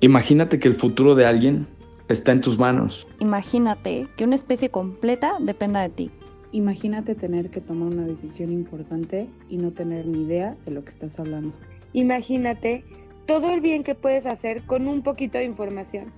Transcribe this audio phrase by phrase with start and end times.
[0.00, 1.66] Imagínate que el futuro de alguien
[2.08, 3.04] está en tus manos.
[3.18, 6.10] Imagínate que una especie completa dependa de ti.
[6.52, 10.90] Imagínate tener que tomar una decisión importante y no tener ni idea de lo que
[10.90, 11.52] estás hablando.
[11.94, 12.84] Imagínate
[13.26, 16.12] todo el bien que puedes hacer con un poquito de información.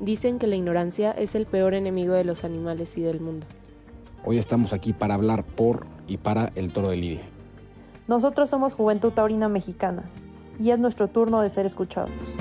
[0.00, 3.48] Dicen que la ignorancia es el peor enemigo de los animales y del mundo.
[4.24, 7.22] Hoy estamos aquí para hablar por y para el toro de Lidia.
[8.06, 10.04] Nosotros somos Juventud Taurina Mexicana
[10.60, 12.36] y es nuestro turno de ser escuchados.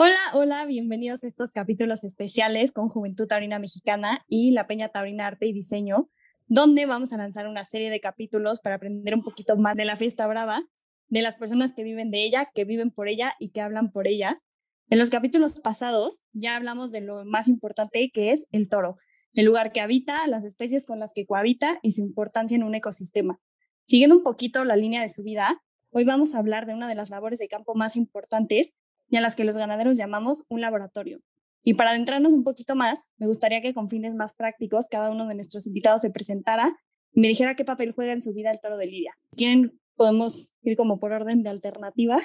[0.00, 5.26] Hola, hola, bienvenidos a estos capítulos especiales con Juventud Taurina Mexicana y la Peña Taurina
[5.26, 6.08] Arte y Diseño,
[6.46, 9.96] donde vamos a lanzar una serie de capítulos para aprender un poquito más de la
[9.96, 10.62] fiesta brava,
[11.08, 14.06] de las personas que viven de ella, que viven por ella y que hablan por
[14.06, 14.40] ella.
[14.88, 18.94] En los capítulos pasados ya hablamos de lo más importante que es el toro,
[19.34, 22.76] el lugar que habita, las especies con las que cohabita y su importancia en un
[22.76, 23.40] ecosistema.
[23.84, 25.60] Siguiendo un poquito la línea de su vida,
[25.90, 28.76] hoy vamos a hablar de una de las labores de campo más importantes
[29.08, 31.20] y a las que los ganaderos llamamos un laboratorio.
[31.64, 35.26] Y para adentrarnos un poquito más, me gustaría que con fines más prácticos cada uno
[35.26, 36.76] de nuestros invitados se presentara
[37.12, 39.14] y me dijera qué papel juega en su vida el toro de Lidia.
[39.36, 39.78] ¿Quieren?
[39.96, 42.18] Podemos ir como por orden de alternativa.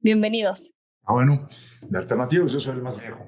[0.00, 0.72] Bienvenidos.
[1.04, 1.46] Ah, bueno,
[1.88, 3.24] de alternativas yo soy el más viejo.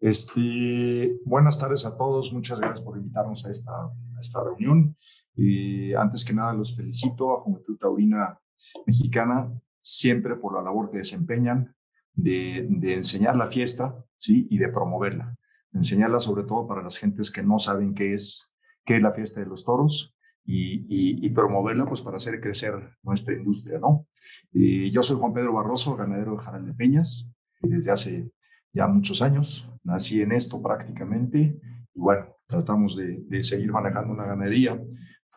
[0.00, 4.96] Este, buenas tardes a todos, muchas gracias por invitarnos a esta, a esta reunión.
[5.36, 8.38] Y antes que nada los felicito a Juventud Taurina
[8.86, 9.50] Mexicana,
[9.80, 11.74] siempre por la labor que desempeñan,
[12.14, 14.46] de, enseñar la fiesta ¿sí?
[14.50, 15.36] y de promoverla.
[15.72, 19.40] enseñarla sobre todo para las gentes que no saben qué es, qué es la fiesta
[19.40, 20.14] de los toros
[20.46, 23.78] y, promoverla pues para hacer crecer nuestra industria.
[23.78, 24.06] ¿no?
[24.52, 28.30] yo soy Juan Pedro Barroso, ganadero de Jaral de Peñas, desde hace
[28.72, 29.72] ya muchos años.
[29.82, 31.58] Nací en esto prácticamente
[31.92, 34.80] y bueno, tratamos de, seguir manejando una ganadería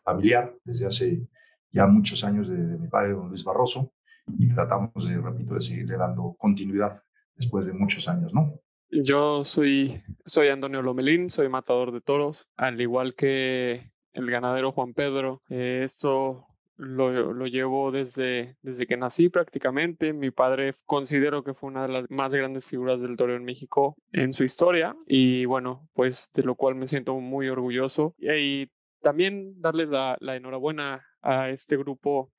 [0.04, 1.28] familiar desde hace
[1.72, 3.94] ya muchos años de, de mi padre, don Luis Barroso
[4.38, 7.02] y tratamos, de, repito, de seguirle dando continuidad
[7.36, 8.60] después de muchos años, ¿no?
[8.90, 14.94] Yo soy, soy Antonio Lomelín, soy matador de toros, al igual que el ganadero Juan
[14.94, 15.42] Pedro.
[15.50, 16.48] Eh, esto
[16.78, 20.14] lo, lo, llevo desde, desde que nací prácticamente.
[20.14, 23.98] Mi padre considero que fue una de las más grandes figuras del toro en México
[24.14, 28.16] en su historia y bueno, pues de lo cual me siento muy orgulloso.
[28.20, 28.70] Y,
[29.00, 32.32] también darle la, la enhorabuena a este grupo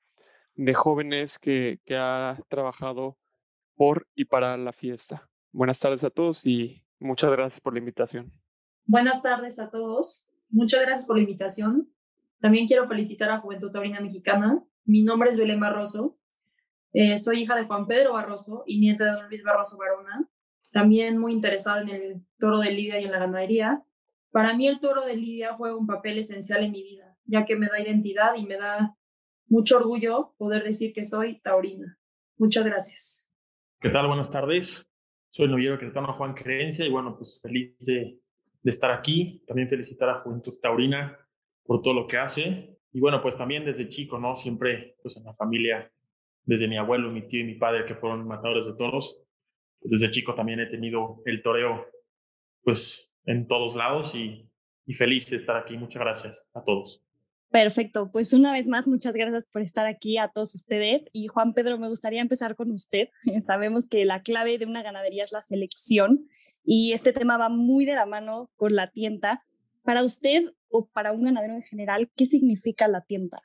[0.59, 3.17] de jóvenes que, ha trabajado
[3.75, 5.29] por y para la fiesta.
[5.53, 8.33] Buenas tardes a todos y muchas gracias por la invitación.
[8.85, 10.27] Buenas tardes a todos.
[10.49, 11.89] Muchas gracias por la invitación.
[12.41, 14.61] También quiero felicitar a Juventud Taurina Mexicana.
[14.83, 16.17] Mi nombre es Belén Barroso.
[16.91, 20.29] Eh, soy hija de Juan Pedro Barroso y nieta de don Luis Barroso Barona.
[20.73, 23.85] También muy interesada en el toro de Lidia y en la ganadería.
[24.31, 27.55] Para mí el toro de Lidia juega un papel esencial en mi vida, ya que
[27.55, 28.97] me da identidad y me da
[29.49, 31.97] mucho orgullo poder decir que soy taurina.
[32.37, 33.27] Muchas gracias.
[33.81, 34.07] ¿Qué tal?
[34.07, 34.87] Buenas tardes.
[35.31, 38.19] Soy el novillero cretano Juan Creencia y bueno, pues feliz de,
[38.63, 39.43] estar aquí.
[39.47, 41.17] También felicitar a Juventud Taurina
[41.63, 42.77] por todo lo que hace.
[42.91, 44.35] Y bueno, pues también desde chico, ¿no?
[44.35, 45.91] Siempre, pues en la familia,
[46.43, 49.23] desde mi abuelo, mi tío y mi padre, que fueron matadores de toros,
[49.79, 51.87] pues desde chico también he tenido el toreo,
[52.63, 54.49] pues en todos lados y
[54.93, 55.77] feliz de estar aquí.
[55.77, 57.08] Muchas gracias a todos.
[57.51, 61.01] Perfecto, pues una vez más, muchas gracias por estar aquí a todos ustedes.
[61.13, 63.09] Y Juan Pedro, me gustaría empezar con usted.
[63.41, 66.27] Sabemos que la clave de una ganadería es la selección
[66.63, 69.43] y este tema va muy de la mano con la tienda.
[69.81, 73.41] Para usted o para un ganadero en general, ¿qué significa la tienda?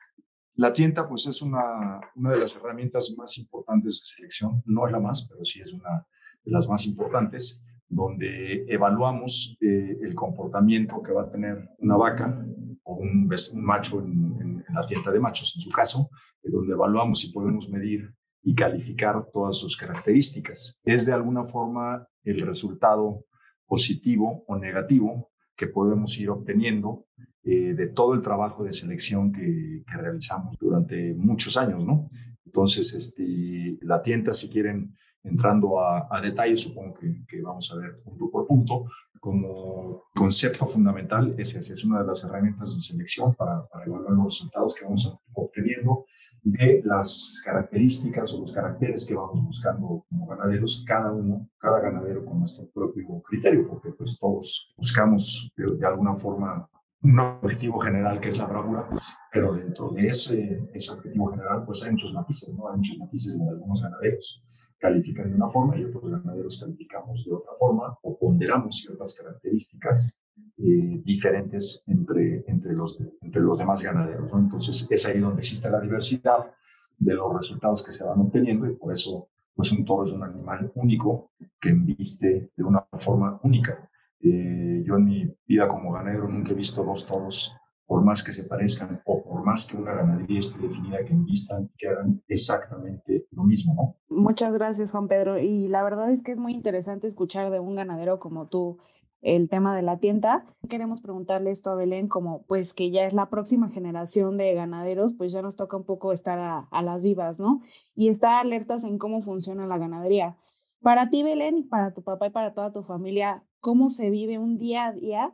[0.53, 4.61] La tienda, pues es una, una de las herramientas más importantes de selección.
[4.65, 6.05] No es la más, pero sí es una
[6.43, 12.45] de las más importantes, donde evaluamos eh, el comportamiento que va a tener una vaca
[12.95, 16.09] o un, macho en, la tienda de machos, en su caso,
[16.43, 18.13] donde evaluamos si podemos medir
[18.43, 20.81] y calificar todas sus características.
[20.83, 23.25] Es de alguna forma el resultado
[23.65, 27.05] positivo o negativo que podemos ir obteniendo
[27.43, 32.09] eh, de todo el trabajo de selección que, realizamos durante muchos años, ¿no?
[32.45, 34.95] Entonces, este, la tienda, si quieren,
[35.25, 38.85] entrando a, a detalle, supongo que, vamos a ver punto por punto,
[39.19, 44.75] como concepto fundamental es es una de las herramientas de selección para, evaluar los resultados
[44.75, 46.05] que vamos obteniendo
[46.43, 52.23] de las características o los caracteres que vamos buscando como ganaderos, cada uno, cada ganadero
[52.23, 56.69] con nuestro propio criterio, porque pues todos buscamos de, de alguna forma
[57.01, 58.87] un objetivo general que es la bravura,
[59.31, 62.69] pero dentro de ese, ese objetivo general pues hay muchos matices, ¿no?
[62.69, 64.45] Hay muchos matices en algunos ganaderos
[64.79, 70.21] califican de una forma y otros ganaderos calificamos de otra forma o ponderamos ciertas características
[70.57, 74.31] eh, diferentes entre, entre, los, entre los demás ganaderos.
[74.33, 76.53] Entonces es ahí donde existe la diversidad
[76.97, 80.23] de los resultados que se van obteniendo y por eso pues un toro es un
[80.23, 83.89] animal único que embiste de una forma única.
[84.19, 87.55] Eh, yo en mi vida como ganadero nunca he visto dos toros,
[87.85, 91.69] por más que se parezcan o por más que una ganadería esté definida, que embistan
[91.73, 93.97] y que hagan exactamente lo mismo.
[94.09, 95.39] Muchas gracias, Juan Pedro.
[95.39, 98.79] Y la verdad es que es muy interesante escuchar de un ganadero como tú
[99.21, 100.45] el tema de la tienda.
[100.69, 105.13] Queremos preguntarle esto a Belén, como pues que ya es la próxima generación de ganaderos,
[105.13, 107.61] pues ya nos toca un poco estar a, a las vivas, ¿no?
[107.95, 110.37] Y estar alertas en cómo funciona la ganadería.
[110.81, 114.59] Para ti, Belén, para tu papá y para toda tu familia, ¿cómo se vive un
[114.59, 115.33] día a día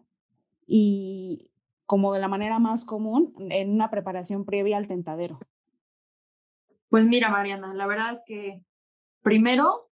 [0.65, 1.51] y
[1.91, 5.39] como de la manera más común en una preparación previa al tentadero?
[6.88, 8.63] Pues mira, Mariana, la verdad es que
[9.23, 9.91] primero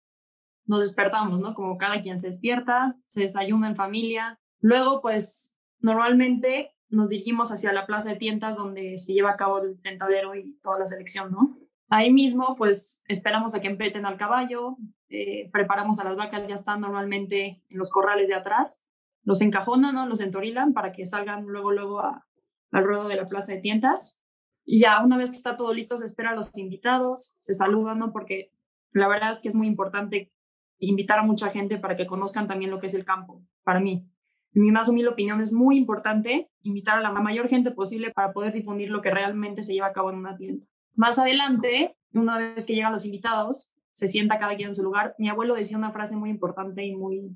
[0.67, 1.55] nos despertamos, ¿no?
[1.55, 4.39] Como cada quien se despierta, se desayuna en familia.
[4.59, 9.63] Luego, pues normalmente nos dirigimos hacia la plaza de tiendas donde se lleva a cabo
[9.63, 11.57] el tentadero y toda la selección, ¿no?
[11.89, 14.77] Ahí mismo, pues esperamos a que empeten al caballo,
[15.09, 18.86] eh, preparamos a las vacas, ya están normalmente en los corrales de atrás,
[19.23, 20.07] los encajonan, ¿no?
[20.07, 22.27] Los entorilan para que salgan luego, luego a,
[22.71, 24.21] al ruedo de la plaza de tiendas.
[24.65, 28.11] Y ya una vez que está todo listo, se esperan los invitados, se saludan, ¿no?
[28.11, 28.51] Porque
[28.91, 30.33] la verdad es que es muy importante
[30.79, 34.07] invitar a mucha gente para que conozcan también lo que es el campo, para mí.
[34.53, 38.33] En mi más humilde opinión es muy importante invitar a la mayor gente posible para
[38.33, 40.65] poder difundir lo que realmente se lleva a cabo en una tienda.
[40.95, 45.15] Más adelante, una vez que llegan los invitados, se sienta cada quien en su lugar.
[45.17, 47.35] Mi abuelo decía una frase muy importante y muy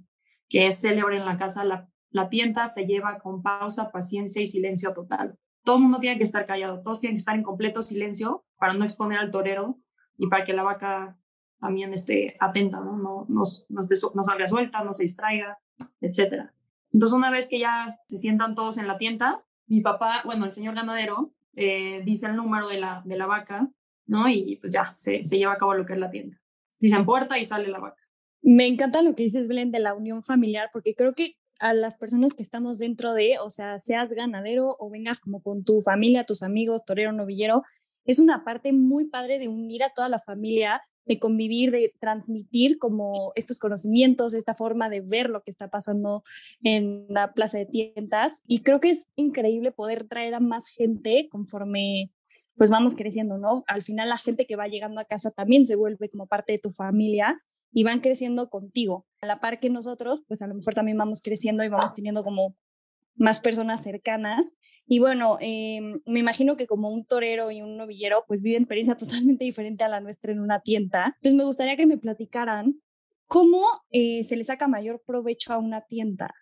[0.51, 4.47] que es célebre en la casa, la, la tienda se lleva con pausa, paciencia y
[4.47, 5.39] silencio total.
[5.63, 8.73] Todo el mundo tiene que estar callado, todos tienen que estar en completo silencio para
[8.73, 9.79] no exponer al torero
[10.17, 11.17] y para que la vaca
[11.61, 12.97] también esté atenta, ¿no?
[12.97, 15.59] No, no, no, salga suelta, no se distraiga,
[16.01, 16.49] etc.
[16.91, 20.51] Entonces, una vez que ya se sientan todos en la tienda, mi papá, bueno, el
[20.51, 23.69] señor ganadero, eh, dice el número de la, de la vaca,
[24.05, 24.27] ¿no?
[24.27, 26.41] Y pues ya, se, se lleva a cabo lo que es la tienda.
[26.77, 28.00] Dicen puerta y sale la vaca.
[28.41, 31.97] Me encanta lo que dices, Belén, de la unión familiar, porque creo que a las
[31.97, 36.25] personas que estamos dentro de, o sea, seas ganadero o vengas como con tu familia,
[36.25, 37.63] tus amigos, torero, novillero,
[38.03, 42.77] es una parte muy padre de unir a toda la familia de convivir, de transmitir
[42.79, 46.23] como estos conocimientos, esta forma de ver lo que está pasando
[46.63, 48.41] en la plaza de tiendas.
[48.47, 52.11] Y creo que es increíble poder traer a más gente conforme
[52.55, 53.63] pues vamos creciendo, ¿no?
[53.67, 56.59] Al final la gente que va llegando a casa también se vuelve como parte de
[56.59, 57.41] tu familia
[57.71, 59.05] y van creciendo contigo.
[59.21, 62.23] A la par que nosotros, pues a lo mejor también vamos creciendo y vamos teniendo
[62.23, 62.55] como
[63.15, 64.53] más personas cercanas.
[64.87, 68.95] Y bueno, em, me imagino que como un torero y un novillero, pues viven experiencia
[69.35, 71.15] totalmente diferente a la nuestra en una tienda.
[71.17, 72.81] Entonces me gustaría que me platicaran
[73.27, 76.33] cómo eh, se le saca mayor provecho a una tienda.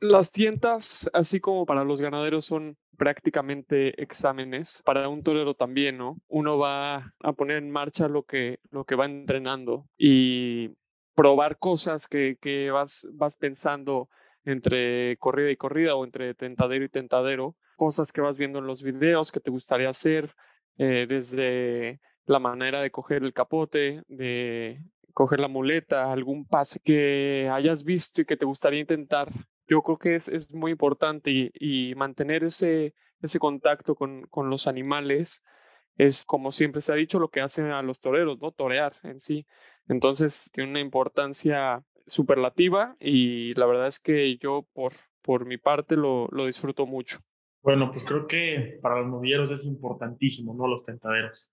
[0.00, 4.82] Las tiendas, así como para los ganaderos, son prácticamente exámenes.
[4.84, 6.18] Para un torero también, ¿no?
[6.28, 10.70] Uno va a poner en marcha lo que, lo que va entrenando y
[11.14, 14.08] probar cosas que, que vas, vas pensando
[14.44, 18.82] entre corrida y corrida o entre tentadero y tentadero, cosas que vas viendo en los
[18.82, 20.34] videos que te gustaría hacer,
[20.76, 24.82] eh, desde la manera de coger el capote, de
[25.14, 29.30] coger la muleta, algún pase que hayas visto y que te gustaría intentar.
[29.66, 34.50] Yo creo que es, es muy importante y, y, mantener ese, ese contacto con, con
[34.50, 35.44] los animales
[35.96, 38.52] es, como siempre se ha dicho, lo que hacen a los toreros, ¿no?
[38.52, 39.46] Torear en sí.
[39.88, 44.92] Entonces, tiene una importancia superlativa y la verdad es que yo por,
[45.22, 47.18] por mi parte lo, lo disfruto mucho.
[47.62, 50.66] Bueno, pues creo que para los novilleros es importantísimo, ¿no?
[50.66, 51.50] Los tentaderos.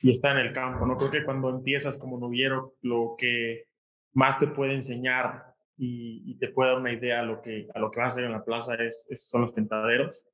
[0.00, 0.96] Y está en el campo, ¿no?
[0.96, 3.64] Creo que cuando empiezas como novillero, lo que
[4.12, 5.51] más te puede enseñar
[5.84, 8.24] y, te puede dar una idea a lo que, a lo que vas a hacer
[8.24, 10.24] en la plaza es, son los tentaderos.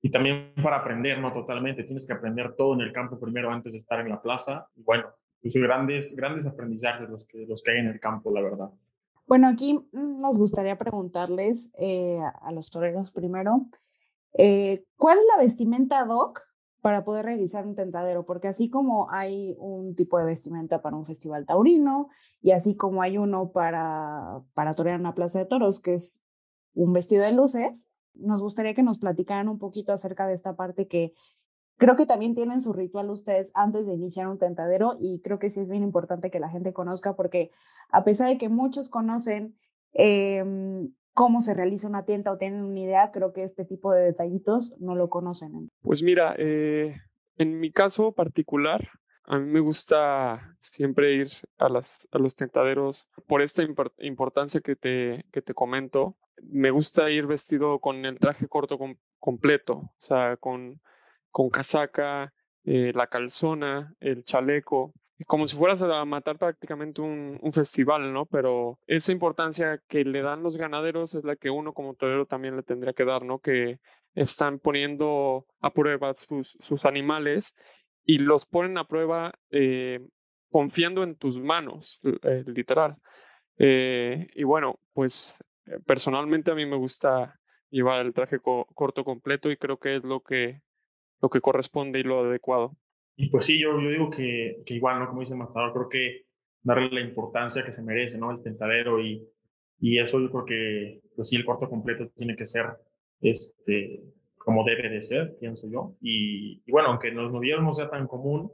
[0.00, 1.32] Y también para aprender, ¿no?
[1.32, 1.82] Totalmente.
[1.82, 4.68] Tienes que aprender todo en el campo primero antes de estar en la plaza.
[4.76, 5.06] Y bueno,
[5.42, 8.70] pues grandes, grandes aprendizajes los que, los que hay en el campo, la verdad.
[9.26, 13.66] Bueno, aquí nos gustaría preguntarles eh, a los toreros primero,
[14.34, 16.47] eh, ¿cuál es la vestimenta doc
[16.80, 18.24] para poder realizar un tentadero?
[18.24, 22.08] Porque así como hay un tipo de vestimenta para un festival taurino
[22.40, 26.20] y así como hay uno para, para torear en la plaza de toros, que es
[26.74, 30.88] un vestido de luces, nos gustaría que nos platicaran un poquito acerca de esta parte
[30.88, 31.14] que
[31.78, 35.48] Creo que también tienen su ritual ustedes antes de iniciar un tentadero y creo que
[35.48, 37.52] sí es bien importante que la gente conozca porque
[37.90, 39.56] a pesar de que muchos conocen
[39.92, 44.04] em, cómo se realiza una tienda o tienen una idea, creo que este tipo de
[44.04, 45.68] detallitos no lo conocen.
[45.82, 46.94] Pues mira, eh,
[47.36, 48.88] en mi caso particular,
[49.24, 51.26] a mí me gusta siempre ir
[51.58, 53.64] a, los tentaderos por esta
[53.98, 56.16] importancia que te, que te comento.
[56.40, 58.78] Me gusta ir vestido con el traje corto
[59.18, 60.80] completo, o sea, con
[61.32, 62.32] con casaca,
[62.64, 64.92] eh, la calzona, el chaleco.
[65.26, 68.26] Como si fueras a matar prácticamente un, festival, ¿no?
[68.26, 72.56] Pero esa importancia que le dan los ganaderos es la que uno como torero también
[72.56, 73.40] le tendría que dar, ¿no?
[73.40, 73.80] Que
[74.14, 77.56] están poniendo a prueba sus, sus animales
[78.04, 80.00] y los ponen a prueba eh,
[80.50, 82.96] confiando en tus manos, eh, literal.
[83.58, 85.36] Eh, y bueno, pues
[85.84, 87.38] personalmente a mí me gusta
[87.70, 90.62] llevar el traje corto completo y creo que es lo que,
[91.20, 92.76] lo que corresponde y lo adecuado.
[93.20, 95.08] Y pues sí, yo, yo digo que, que igual, ¿no?
[95.08, 96.26] Como dice Matador, creo que
[96.62, 98.30] darle la importancia que se merece, ¿no?
[98.30, 99.28] El tentadero y,
[99.80, 102.66] y eso yo creo que, pues sí, el corto completo tiene que ser
[103.20, 104.04] este,
[104.36, 105.96] como debe de ser, pienso yo.
[106.00, 108.52] Y, y bueno, aunque los novilleros no sea tan común,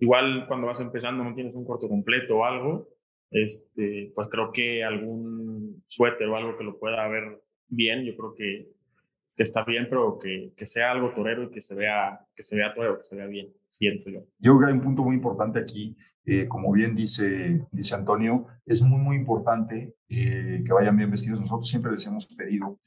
[0.00, 2.88] igual cuando vas empezando no tienes un corto completo o algo,
[3.30, 8.34] este, pues creo que algún suéter o algo que lo pueda ver bien, yo creo
[8.34, 8.68] que,
[9.36, 12.56] que está bien, pero que, que, sea algo torero y que se vea, que se
[12.56, 14.20] vea torero, que se vea bien, siento yo.
[14.38, 18.46] Yo creo que hay un punto muy importante aquí, eh, como bien dice, dice Antonio,
[18.66, 21.40] es muy, muy importante eh, que vayan bien vestidos.
[21.40, 22.78] Nosotros siempre les hemos pedido,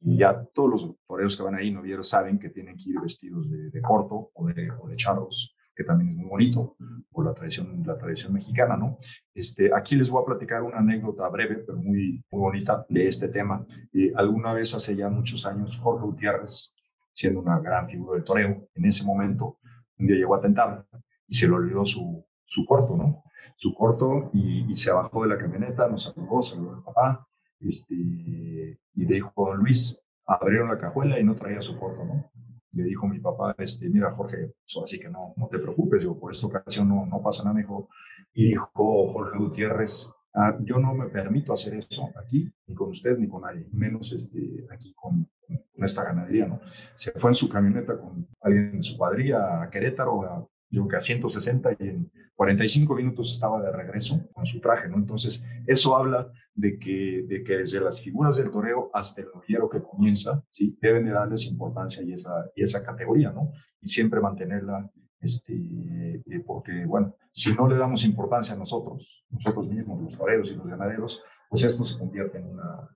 [0.00, 3.50] y ya todos los toreros que van ahí, novieros, saben que tienen que ir vestidos
[3.50, 6.76] de, corto o de, charros que también es muy bonito,
[7.10, 8.96] por la tradición, la tradición mexicana, ¿no?
[9.34, 13.26] Este, aquí les voy a platicar una anécdota breve, pero muy, muy bonita de este
[13.26, 13.66] tema.
[13.92, 16.76] Eh, alguna vez, hace ya muchos años, Jorge Gutiérrez,
[17.12, 19.58] siendo una gran figura de toreo, en ese momento,
[19.98, 20.86] un día llegó a
[21.26, 23.24] y se le olvidó su, su corto, ¿no?
[23.56, 27.26] Su corto y, se bajó de la camioneta, nos saludó, saludó al papá,
[27.60, 32.30] este, y dijo, don Luis, abrieron la cajuela y no traía su corto, ¿no?
[32.74, 36.18] le dijo mi papá, este, mira Jorge, pues así que no, no te preocupes, digo,
[36.18, 37.88] por esta ocasión no, no pasa nada, dijo,
[38.32, 43.16] y dijo Jorge Gutiérrez, ah, yo no me permito hacer eso aquí, ni con usted,
[43.16, 45.28] ni con nadie, menos este, aquí con,
[45.74, 46.60] con, esta ganadería, ¿no?
[46.94, 50.96] Se fue en su camioneta con alguien de su cuadrilla a Querétaro, a, yo que
[50.96, 54.96] a 160 y en 45 minutos estaba de regreso con su traje, ¿no?
[54.96, 59.68] Entonces, eso habla de que, de que desde las figuras del toreo hasta el novillero
[59.68, 60.76] que comienza, ¿sí?
[60.80, 63.52] Deben de darles importancia y esa, y esa categoría, ¿no?
[63.80, 64.90] Y siempre mantenerla,
[65.20, 70.52] este, eh, porque, bueno, si no le damos importancia a nosotros, nosotros mismos, los toreros
[70.52, 72.88] y los ganaderos, pues esto se convierte en una,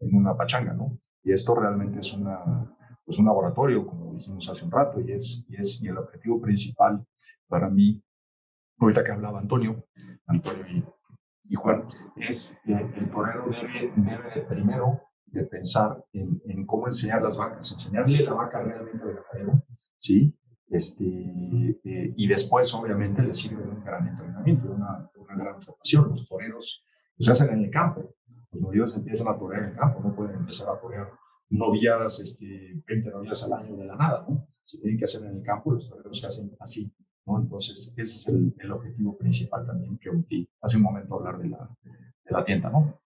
[0.00, 0.98] en una pachanga, ¿no?
[1.22, 2.74] Y esto realmente es una,
[3.04, 6.40] pues un laboratorio, como dijimos hace un rato, y es, y es y el objetivo
[6.40, 7.04] principal
[7.48, 8.02] para mí
[8.80, 9.84] ahorita que hablaba Antonio,
[10.26, 10.84] Antonio y,
[11.50, 11.84] y Juan,
[12.16, 17.36] es que el torero debe, debe de primero de pensar en, en, cómo enseñar las
[17.36, 19.64] vacas, enseñarle la vaca realmente al ganadero,
[19.96, 20.36] ¿sí?
[20.68, 26.10] Este, eh, y después, obviamente, le sirve un gran entrenamiento, una, una gran formación.
[26.10, 26.86] Los toreros
[27.16, 28.14] pues, se hacen en el campo.
[28.52, 31.12] Los novillados empiezan a torear en campo, no pueden empezar a torear
[31.50, 34.48] novilladas, este, 20 novilladas al año de la nada, ¿no?
[34.62, 36.92] Se tienen que hacer en el campo, los toreros se hacen así.
[37.26, 41.48] Entonces, ese es el, el, objetivo principal también que omití hace un momento hablar de
[41.48, 43.00] la, de la tienda, ¿no?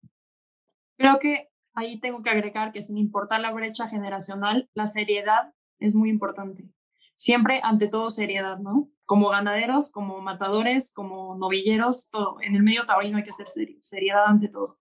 [0.97, 5.95] Creo que ahí tengo que agregar que sin importar la brecha generacional, la seriedad es
[5.95, 6.71] muy importante.
[7.17, 8.91] Siempre, ante todo, seriedad, ¿no?
[9.05, 12.39] Como ganaderos, como matadores, como novilleros, todo.
[12.41, 13.47] En el medio taurino hay que ser
[13.81, 14.79] seriedad ante todo.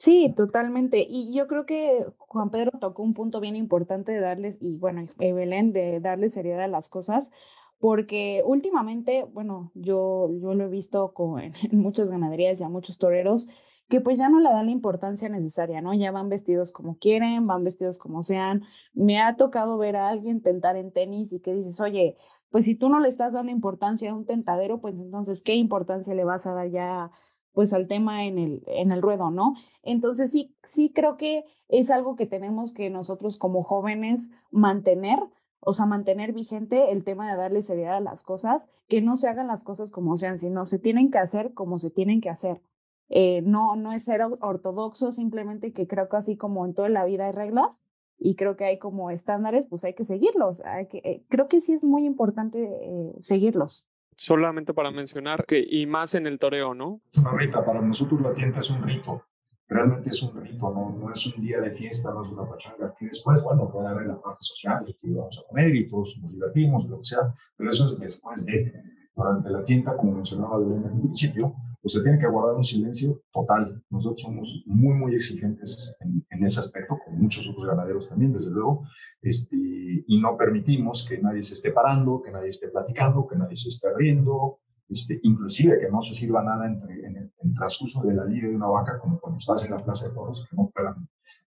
[0.00, 1.04] Sí, totalmente.
[1.06, 5.04] Y yo creo que Juan Pedro tocó un punto bien importante de darles, y bueno,
[5.18, 7.30] Belén, de darle seriedad a las cosas,
[7.78, 12.96] porque últimamente, bueno, yo, yo lo he visto con, en muchas ganaderías y a muchos
[12.98, 13.46] toreros
[13.90, 15.92] que pues ya no le dan la importancia necesaria, ¿no?
[15.94, 18.62] Ya van vestidos como quieren, van vestidos como sean.
[18.94, 22.16] Me ha tocado ver a alguien tentar en tenis y que dices, oye,
[22.50, 26.14] pues si tú no le estás dando importancia a un tentadero, pues entonces, ¿qué importancia
[26.14, 27.10] le vas a dar ya
[27.52, 29.54] pues al tema en el, en el ruedo, ¿no?
[29.82, 35.18] Entonces sí, sí creo que es algo que tenemos que nosotros como jóvenes mantener,
[35.60, 39.28] o sea, mantener vigente el tema de darle seriedad a las cosas, que no se
[39.28, 42.60] hagan las cosas como sean, sino se tienen que hacer como se tienen que hacer.
[43.08, 47.04] Eh, no, no es ser ortodoxo, simplemente que creo que así como en toda la
[47.04, 47.82] vida hay reglas
[48.18, 50.60] y creo que hay como estándares, pues hay que seguirlos.
[50.64, 53.86] Hay que, eh, creo que sí es muy importante eh, seguirlos.
[54.20, 57.00] Solamente para mencionar que, y más en el toreo, ¿no?
[57.10, 59.24] Es una rita, para nosotros la tienda es un rito
[59.70, 62.92] realmente es un rito, no, no es un día de fiesta, no es una pachanga,
[62.98, 66.32] que después, bueno, puede haber la parte social, que vamos a comer y todos nos
[66.32, 68.72] divertimos, lo que sea, pero eso es después de,
[69.14, 73.22] durante la tienda, como mencionaba en el principio, pues se tiene que guardar un silencio
[73.32, 73.82] total.
[73.90, 78.50] Nosotros somos muy, muy exigentes en, en ese aspecto, con muchos otros ganaderos también, desde
[78.50, 78.86] luego,
[79.22, 83.56] este, y no permitimos que nadie se esté parando, que nadie esté platicando, que nadie
[83.56, 88.02] se esté riendo, este, inclusive que no se sirva nada entre, en, el, en transcurso
[88.02, 90.56] de la liga de una vaca, como cuando estás en la plaza de toros, que
[90.56, 91.08] no puedan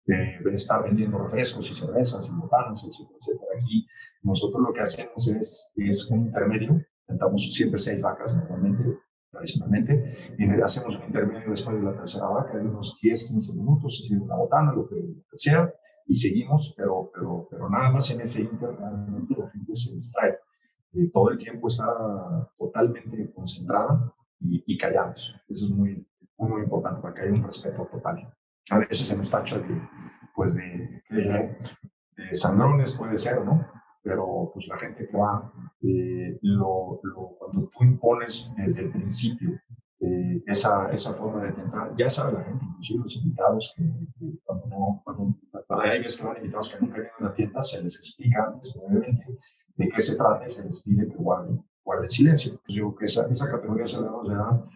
[0.06, 3.50] eh, estar vendiendo refrescos y cervezas y botanas, etcétera, etcétera.
[3.58, 3.86] Aquí
[4.22, 8.98] nosotros lo que hacemos es, es un intermedio, intentamos siempre seis vacas normalmente,
[9.32, 14.04] tradicionalmente, y hacemos un intermedio después de la tercera vaca de unos 10, 15 minutos,
[14.06, 14.96] si una botana, lo que,
[15.34, 15.72] sea,
[16.06, 20.38] y seguimos, pero, pero, pero nada más en ese intermedio la gente se distrae.
[20.92, 21.86] Eh, todo el tiempo está
[22.58, 25.40] totalmente concentrada y, y callados.
[25.48, 28.30] Eso es muy, muy, importante para que haya un respeto total.
[28.68, 29.88] A veces se nos tacha de,
[30.34, 31.56] pues de, de,
[32.16, 33.66] de sangrones, puede ser, ¿no?
[34.02, 39.60] Pero pues la gente que va, eh, lo, lo, cuando tú impones desde el principio
[40.00, 43.84] eh, esa, esa forma de tentar, ya sabe la gente, inclusive los invitados, que,
[44.42, 45.36] cuando no, cuando,
[45.68, 48.76] hay veces que van invitados que nunca vienen a la tienda, se les explica antes,
[48.76, 49.38] obviamente,
[49.76, 51.64] de qué se trata y se les pide que guarden,
[52.08, 52.60] silencio.
[52.64, 54.68] Pues yo creo que esa, esa categoría se le da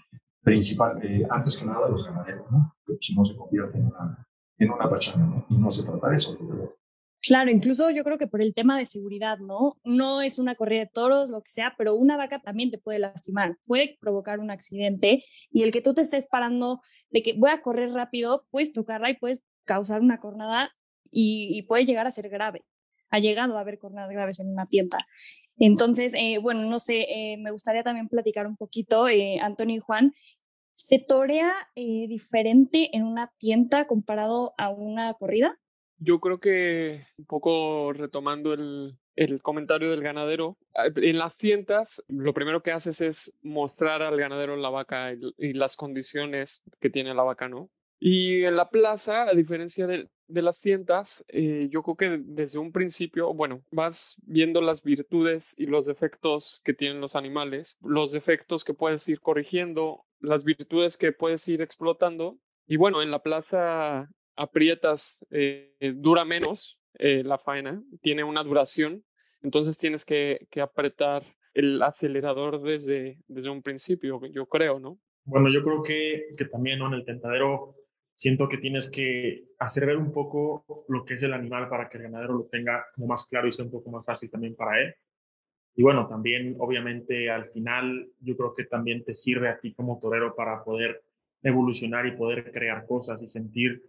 [0.42, 2.72] principal, eh, antes que nada los ganaderos, ¿no?
[2.86, 4.28] Que si no se convierte en una,
[4.58, 5.46] en una pachanga, ¿no?
[5.48, 6.70] Y no se trata de eso, desde
[7.26, 9.78] Claro, incluso yo creo que por el tema de seguridad, ¿no?
[9.82, 13.00] No es una corrida de toros, lo que sea, pero una vaca también te puede
[13.00, 16.80] lastimar, puede provocar un accidente y el que tú te estés parando
[17.10, 20.70] de que voy a correr rápido, puedes tocarla y puedes causar una cornada
[21.10, 22.64] y, puede llegar a ser grave.
[23.10, 24.98] Ha llegado a haber cornadas graves en una tienda.
[25.58, 29.80] Entonces, eh, bueno, no sé, eh, me gustaría también platicar un poquito, eh, Antonio y
[29.80, 30.12] Juan,
[30.74, 35.58] ¿se torea diferente en una tienda comparado a una corrida?
[35.98, 42.04] Yo creo que un poco retomando el, el comentario del ganadero, ah, en las tiendas
[42.08, 47.14] lo primero que haces es mostrar al ganadero la vaca y, las condiciones que tiene
[47.14, 47.70] la vaca, ¿no?
[47.98, 52.58] Y en la plaza, a diferencia de, de las tiendas, eh, yo creo que desde
[52.58, 58.12] un principio, bueno, vas viendo las virtudes y los defectos que tienen los animales, los
[58.12, 62.38] defectos que puedes ir corrigiendo, las virtudes que puedes ir explotando.
[62.66, 69.04] Y bueno, en la plaza aprietas, eh, dura menos eh, la faena, tiene una duración,
[69.42, 71.22] entonces tienes que, apretar
[71.54, 74.98] el acelerador desde, desde un principio, yo creo, ¿no?
[75.24, 77.74] Bueno, yo creo que, que también en el tentadero
[78.16, 81.98] siento que tienes que hacer ver un poco lo que es el animal para que
[81.98, 84.80] el ganadero lo tenga como más claro y sea un poco más fácil también para
[84.80, 84.94] él.
[85.74, 89.98] Y bueno, también obviamente al final yo creo que también te sirve a ti como
[89.98, 91.04] torero para poder
[91.42, 93.82] evolucionar y poder crear cosas y sentir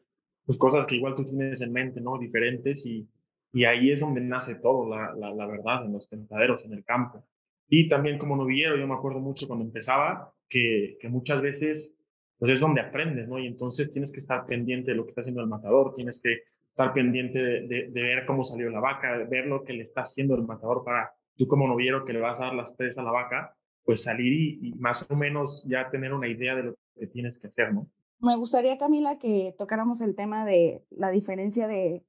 [0.48, 2.18] pues cosas que igual tú tienes en mente, ¿no?
[2.18, 3.06] Diferentes y,
[3.52, 7.28] y ahí es donde nace todo, la, la, verdad, en los tentaderos, en el campo.
[7.68, 11.94] Y también como novillero, yo me acuerdo mucho cuando empezaba, que, que muchas veces,
[12.40, 13.38] pues es donde aprendes, ¿no?
[13.40, 16.44] Y entonces tienes que estar pendiente de lo que está haciendo el matador, tienes que
[16.70, 20.04] estar pendiente de, de, ver cómo salió la vaca, de ver lo que le está
[20.04, 23.04] haciendo el matador para tú como noviero que le vas a dar las tres a
[23.04, 26.76] la vaca, pues salir y, y más o menos ya tener una idea de lo
[26.98, 27.90] que tienes que hacer, ¿no?
[28.20, 32.04] Me gustaría, Camila, que tocáramos el tema de la diferencia de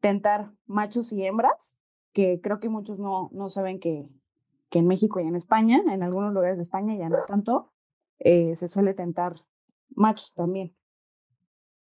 [0.00, 1.78] tentar machos y hembras,
[2.12, 4.06] que creo que muchos no, no saben que,
[4.70, 7.72] que en México y en España, en algunos lugares de España ya no tanto,
[8.18, 9.34] eh, se suele tentar
[9.90, 10.74] machos también.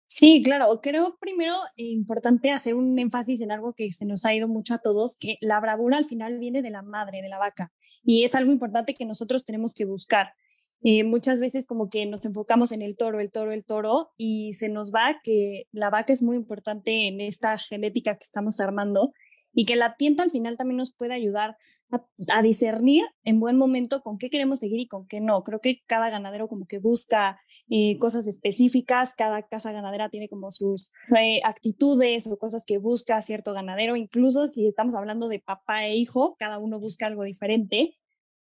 [0.06, 0.66] Sí, claro.
[0.82, 4.78] Creo primero importante hacer un énfasis en algo que se nos ha ido mucho a
[4.78, 8.34] todos, que la bravura al final viene de la madre, de la vaca, y es
[8.34, 10.34] algo importante que nosotros tenemos que buscar.
[10.82, 14.54] Eh, muchas veces como que nos enfocamos en el toro, el toro, el toro y
[14.54, 19.12] se nos va que la vaca es muy importante en esta genética que estamos armando
[19.52, 21.56] y que la tienda al final también nos puede ayudar
[21.90, 25.42] a, discernir en buen momento con qué queremos seguir y con qué no.
[25.42, 30.50] Creo que cada ganadero como que busca eh, cosas específicas, cada casa ganadera tiene como
[30.50, 35.84] sus eh, actitudes o cosas que busca cierto ganadero, incluso si estamos hablando de papá
[35.84, 37.99] e hijo, cada uno busca algo diferente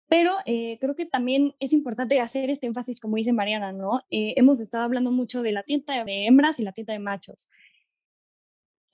[0.08, 4.00] pero eh, creo que también es importante hacer este énfasis, como dice Mariana, ¿no?
[4.10, 7.50] Eh, hemos estado hablando mucho de la tienda de hembras y la tienda de machos.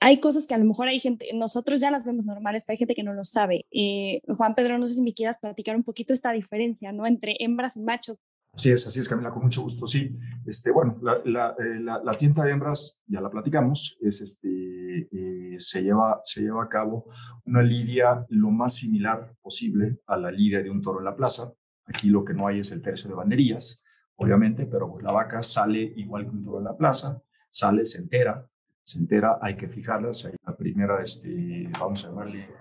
[0.01, 2.77] Hay cosas que a lo mejor hay gente, nosotros ya las vemos normales, pero hay
[2.77, 3.65] gente que no lo sabe.
[3.71, 7.07] Eh, Juan Pedro, no sé si me quieras platicar un poquito esta diferencia, ¿no?
[7.07, 8.17] Entre hembras y machos.
[8.55, 10.17] Así es, así es, Camila, con mucho gusto, sí.
[10.45, 15.09] Este, bueno, la, la, la, la tienda de hembras, ya la platicamos, es este,
[15.57, 17.05] se, lleva, se lleva a cabo
[17.45, 21.51] una lidia lo más similar posible a la lidia de un toro en la plaza.
[21.85, 23.83] Aquí lo que no hay es el tercio de banderillas,
[24.15, 28.03] obviamente, pero pues la vaca sale igual que un toro en la plaza, sale, se
[28.03, 28.49] entera,
[28.85, 30.31] se entera, hay que fijarlas.
[30.45, 32.55] La primera, este, vamos a llamarle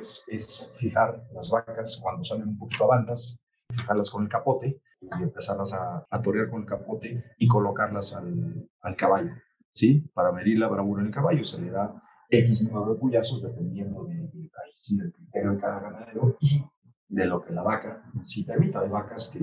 [0.00, 3.40] es, es, fijar las vacas cuando salen un poquito a bandas,
[3.70, 8.68] fijarlas con el capote y empezarlas a, a torear con el capote y colocarlas al,
[8.80, 9.32] al caballo.
[9.72, 10.00] ¿sí?
[10.12, 14.30] Para medir la bravura del caballo se le da X número de puyazos dependiendo del
[14.30, 16.64] de, de, criterio de cada ganadero y
[17.08, 18.80] de lo que la vaca sí permita.
[18.80, 19.40] Hay vacas que,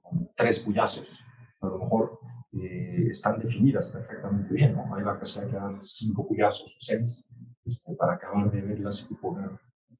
[0.00, 1.24] con tres puyazos
[1.60, 2.18] a lo mejor
[2.52, 4.94] eh, están definidas perfectamente bien, ¿no?
[4.94, 7.28] Hay vacas que hay que dar cinco puyazos o seis
[7.64, 9.50] este, para acabar de verlas y poner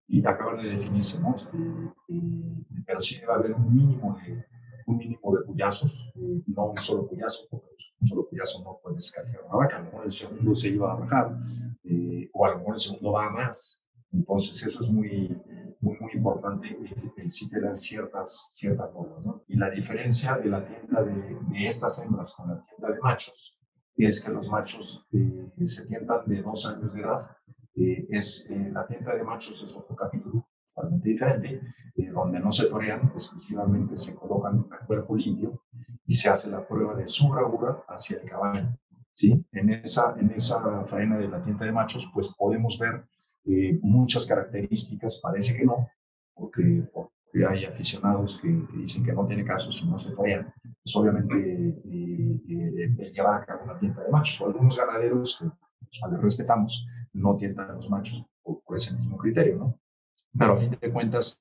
[0.08, 1.34] y acabar de definirse, ¿no?
[1.36, 4.44] Este, eh, pero sí debe haber un mínimo de,
[4.86, 7.66] un mínimo de puyazos, eh, no un solo puyazo, porque
[8.00, 10.92] un solo puyazo no puedes calificar una vaca, a lo mejor el segundo se iba
[10.92, 11.38] a bajar,
[11.84, 13.82] eh, o a lo mejor el segundo va a más.
[14.12, 15.28] Entonces, eso es muy,
[15.80, 19.24] muy, muy importante, el, el sí tener ciertas, ciertas normas.
[19.24, 19.42] ¿no?
[19.48, 23.58] Y la diferencia de la tienda de, de, estas hembras con la tienda de machos
[23.96, 27.30] es que los machos eh, se tiendan de dos años de edad.
[27.76, 31.60] Eh, es, eh, la tienda de machos es otro capítulo totalmente diferente,
[32.12, 35.62] donde no se torean, exclusivamente se colocan a cuerpo limpio
[36.04, 38.68] y se hace la prueba de su bravura hacia el caballo.
[39.16, 39.44] ¿sí?
[39.52, 43.06] En, esa, en esa faena de la tienda de machos, pues podemos ver
[43.46, 45.88] eh, muchas características, parece que no,
[46.34, 50.52] porque, porque hay aficionados que, que, dicen que no tiene caso si no se torean.
[50.62, 54.46] Pues obviamente eh, eh, lleva a cabo una tienda de machos.
[54.46, 59.80] Algunos ganaderos, que los cuales respetamos, no tientan los machos por, ese mismo criterio, ¿no?
[60.38, 61.38] Pero a fin de cuentas,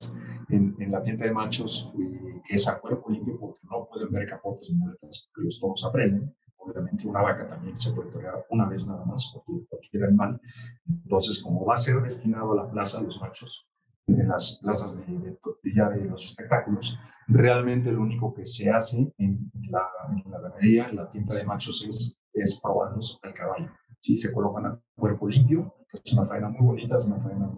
[0.50, 4.26] en, la tienda de machos, eh, que es a cuerpo limpio, porque no pueden ver
[4.28, 8.68] capotes ni muletas, porque los toros aprenden, obviamente una vaca también se puede torear una
[8.68, 10.40] vez nada más, porque cualquier animal.
[10.88, 13.70] Entonces, como va a ser destinado a la plaza, los machos,
[14.08, 19.14] en las plazas de, de, de, de los espectáculos, realmente lo único que se hace
[19.18, 23.72] en la, en en la tienda de machos, es, es probarlos al caballo.
[24.06, 27.50] Sí, se colocan a cuerpo limpio, es una faena muy bonita, es una faena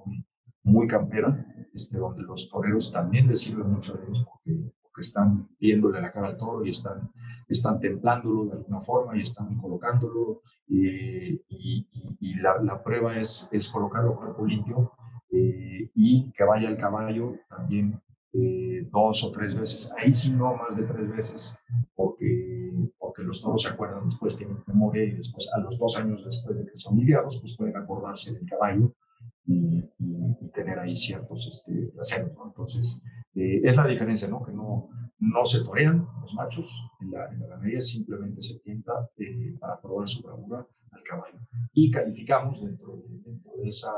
[0.64, 5.50] muy, campera, este, donde los toreros también les sirven mucho de ellos, porque que están
[5.60, 7.12] viéndole la cara al toro y están,
[7.50, 10.42] están templándolo de alguna forma y están colocándolo.
[10.70, 14.94] Eh, y, la, prueba es, es colocarlo cuerpo limpio
[15.30, 18.02] eh, y que vaya el caballo también
[18.34, 19.92] eh, dos o tres veces.
[19.98, 21.60] Ahí sí no más de tres veces,
[21.96, 26.24] porque, porque los toros se acuerdan después, tienen memoria y después, a los dos años
[26.26, 28.94] después de que son lidiados, pues pueden acordarse del caballo
[29.46, 32.48] y, y, tener ahí ciertos este, placeres, ¿no?
[32.48, 33.02] Entonces,
[33.36, 34.44] eh, es la diferencia, ¿no?
[34.44, 38.92] Que no, no se torean los machos en la, en la ganadería, simplemente se tienta
[39.18, 41.40] eh, para probar su bravura al caballo.
[41.74, 43.92] Y calificamos dentro de, dentro de esa,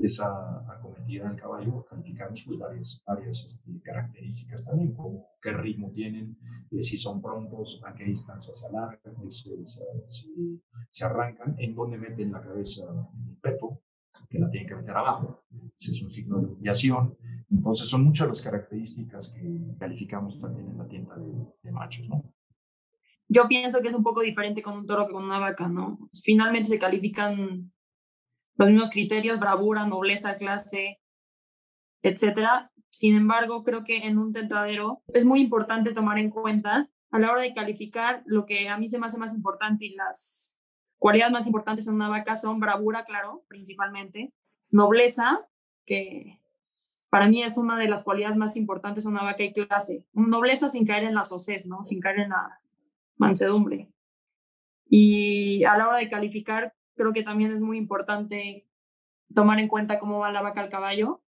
[0.00, 6.38] esa acometida del caballo, calificamos pues varias, varias este, características también, como qué ritmo tienen,
[6.70, 9.84] eh, si son prontos, a qué distancia se alargan, se, se,
[10.90, 13.82] se arrancan, en dónde meten la cabeza en el peto,
[14.28, 15.44] que la tienen que meter abajo.
[15.78, 17.16] Ese es un signo de humillación.
[17.50, 21.32] Entonces, son muchas las características que calificamos también en la tienda de,
[21.62, 22.22] de, machos, ¿no?
[23.28, 25.98] Yo pienso que es un poco diferente con un toro que con una vaca, ¿no?
[26.24, 27.72] Finalmente se califican
[28.58, 31.00] los mismos criterios, bravura, nobleza, clase,
[32.02, 32.72] etcétera.
[32.90, 37.30] Sin embargo, creo que en un tentadero es muy importante tomar en cuenta a la
[37.30, 40.56] hora de calificar lo que a mí se me hace más importante y las
[40.98, 44.34] cualidades más importantes en una vaca son bravura, claro, principalmente,
[44.70, 45.48] nobleza,
[45.86, 46.40] que
[47.08, 50.04] para mí es una de las cualidades más importantes en una vaca y clase.
[50.12, 51.82] Nobleza sin caer en la socés, ¿no?
[51.84, 52.60] Sin caer en la
[53.16, 53.90] mansedumbre.
[54.90, 58.68] Y a la hora de calificar, creo que también es muy importante
[59.34, 61.22] tomar en cuenta cómo va la vaca al caballo.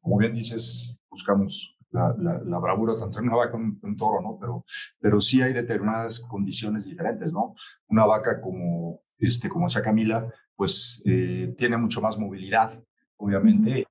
[0.00, 3.96] Como bien dices, buscamos la, la, la, bravura tanto en una vaca como en un
[3.96, 4.38] toro, ¿no?
[4.40, 4.64] Pero,
[5.00, 7.54] pero sí hay determinadas condiciones diferentes, ¿no?
[7.88, 12.82] Una vaca como, este, como esa Camila, pues eh, tiene mucho más movilidad,
[13.16, 13.86] obviamente.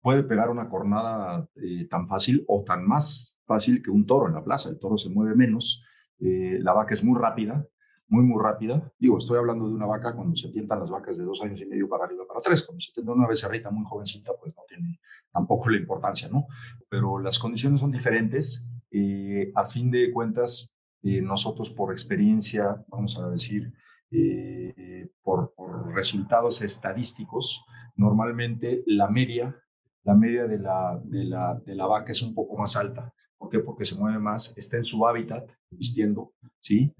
[0.00, 4.34] Puede pegar una cornada eh, tan fácil o tan más fácil que un toro en
[4.34, 4.70] la plaza.
[4.70, 5.84] El toro se mueve menos,
[6.20, 7.66] eh, la vaca es muy rápida,
[8.08, 8.92] muy, muy rápida.
[8.98, 11.66] Digo, estoy hablando de una vaca cuando se tientan las vacas de dos años y
[11.66, 12.64] medio para arriba, para tres.
[12.64, 15.00] Cuando se tienta una becerrita muy jovencita, pues no tiene
[15.32, 16.46] tampoco la importancia, ¿no?
[16.88, 18.68] Pero las condiciones son diferentes.
[18.90, 23.72] Eh, a fin de cuentas, eh, nosotros por experiencia, vamos a decir,
[24.10, 27.64] eh, por, por, resultados estadísticos,
[27.96, 29.56] normalmente la media,
[30.04, 33.12] la media de la, de, la, de la vaca es un poco más alta.
[33.38, 33.58] ¿Por qué?
[33.60, 36.94] Porque se mueve más, está en su hábitat, vistiendo, ¿sí?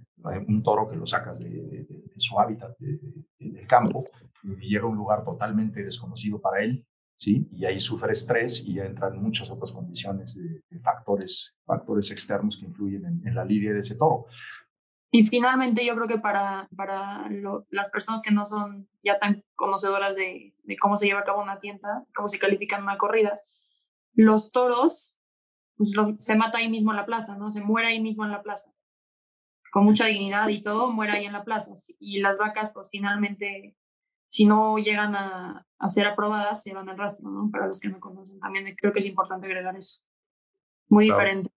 [0.46, 4.04] Un toro que lo sacas de, de, de su hábitat, del campo,
[4.42, 7.48] y llega a un lugar totalmente desconocido para él, ¿sí?
[7.52, 12.58] Y ahí sufre estrés y ya entran muchas otras condiciones de, de factores, factores externos
[12.58, 14.26] que influyen en, en, la lidia de ese toro.
[15.10, 19.44] Y finalmente yo creo que para, para lo, las personas que no son ya tan
[19.54, 23.40] conocedoras de, de, cómo se lleva a cabo una tienda, cómo se califica una corrida,
[24.14, 25.13] los toros
[25.76, 27.50] pues lo, se mata ahí mismo en la plaza, ¿no?
[27.50, 28.72] Se muere ahí mismo en la plaza.
[29.72, 31.72] Con mucha dignidad y todo, muere ahí en la plaza.
[31.98, 33.76] Y las vacas, pues finalmente
[34.28, 37.48] si no llegan a, a, ser aprobadas, se van al rastro, ¿no?
[37.52, 38.40] Para los que no conocen.
[38.40, 40.02] También creo que es importante agregar eso.
[40.88, 41.20] Muy claro.
[41.20, 41.50] diferente.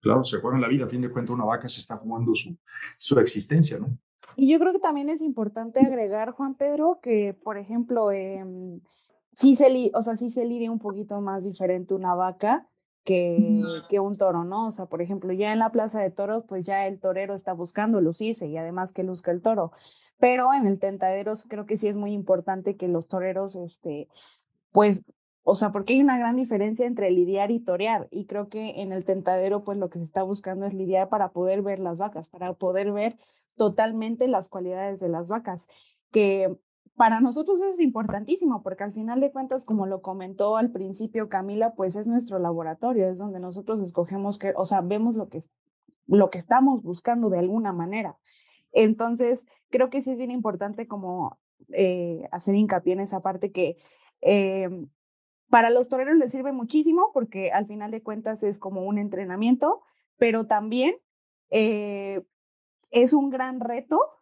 [0.00, 0.84] Claro, se juega en la vida.
[0.84, 2.56] A fin de cuentas, una vaca se está jugando su,
[2.96, 3.98] su existencia, ¿no?
[4.36, 8.44] Y yo creo que también es importante agregar, Juan Pedro, que, por ejemplo, eh,
[9.32, 12.68] sí, se li o sea, sí se lidia un poquito más diferente una vaca
[13.04, 14.66] que, un toro, ¿no?
[14.66, 17.52] O sea, por ejemplo, ya en la plaza de toros, pues ya el torero está
[17.52, 19.72] buscando lucirse y además que luzca el toro.
[20.18, 24.08] Pero en el tentaderos creo que sí es muy importante que los toreros, este,
[24.72, 25.04] pues,
[25.42, 28.08] o sea, porque hay una gran diferencia entre lidiar y torear.
[28.10, 31.30] Y creo que en el tentadero, pues lo que se está buscando es lidiar para
[31.30, 33.16] poder ver las vacas, para poder ver
[33.56, 35.68] totalmente las cualidades de las vacas,
[36.12, 36.56] que
[37.00, 41.72] para nosotros es importantísimo porque al final de cuentas, como lo comentó al principio Camila,
[41.72, 45.40] pues es nuestro laboratorio, es donde nosotros escogemos que, o sea, vemos lo que,
[46.06, 48.18] lo que estamos buscando de alguna manera.
[48.72, 51.38] Entonces, creo que sí es bien importante como
[51.72, 53.78] eh, hacer hincapié en esa parte que
[54.20, 54.68] eh,
[55.48, 59.80] para los toreros les sirve muchísimo porque al final de cuentas es como un entrenamiento,
[60.18, 60.96] pero también
[61.48, 62.20] eh,
[62.90, 64.19] es un gran reto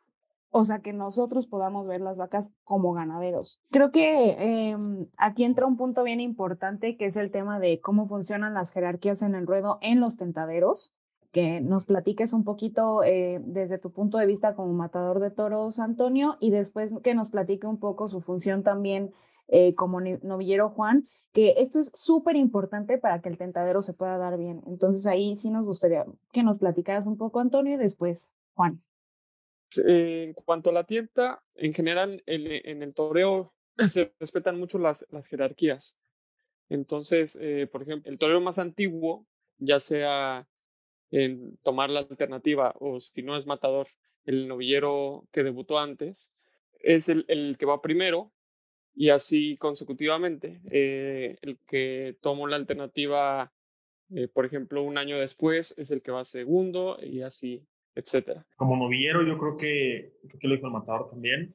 [0.51, 3.61] o sea, que nosotros podamos ver las vacas como ganaderos.
[3.71, 8.07] Creo que em, aquí entra un punto bien importante que es el tema de cómo
[8.07, 10.95] funcionan las jerarquías en el ruedo en los tentaderos,
[11.33, 15.79] que nos platiques un poquito eh, desde tu punto de vista como matador de toros,
[15.79, 19.13] Antonio, y después que nos platique un poco su función también
[19.49, 24.17] eh, como novillero Juan, que esto es súper importante para que el tentadero se pueda
[24.19, 24.63] dar bien.
[24.67, 28.83] Entonces ahí sí nos gustaría que nos platicaras un poco, Antonio, y después Juan.
[29.76, 33.52] En cuanto a la tienda, en general en, el toreo
[33.88, 35.98] se respetan mucho las, jerarquías.
[36.68, 39.26] Entonces, eh, por ejemplo, el toreo más antiguo,
[39.59, 40.48] ya sea
[41.11, 43.87] en tomar la alternativa o si no es matador,
[44.24, 46.35] el novillero que debutó antes,
[46.81, 48.33] es el, que va primero
[48.94, 50.61] y así consecutivamente.
[50.70, 53.52] Eh, el que tomó la alternativa,
[54.11, 57.66] eh, por ejemplo, un año después, es el que va segundo y así
[57.99, 58.47] etcétera.
[58.57, 61.55] Como novillero, yo creo que, creo que lo dijo el matador también,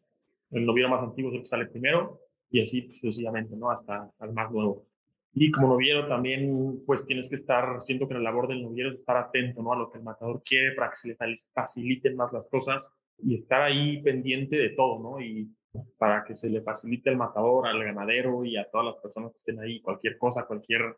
[0.52, 3.72] el novillero más antiguo es el que sale primero y así pues, sucesivamente, ¿no?
[3.72, 4.86] Hasta el más nuevo.
[5.34, 9.00] Y como novillero también, pues tienes que estar, siento que la labor del novillero es
[9.00, 9.74] estar atento, ¿no?
[9.74, 11.18] A lo que el matador quiere para que se le
[11.54, 15.22] faciliten más las cosas y estar ahí pendiente de todo, ¿no?
[15.22, 15.50] Y
[15.98, 19.38] para que se le facilite el matador, al ganadero y a todas las personas que
[19.38, 20.98] estén ahí, cualquier cosa, cualquier,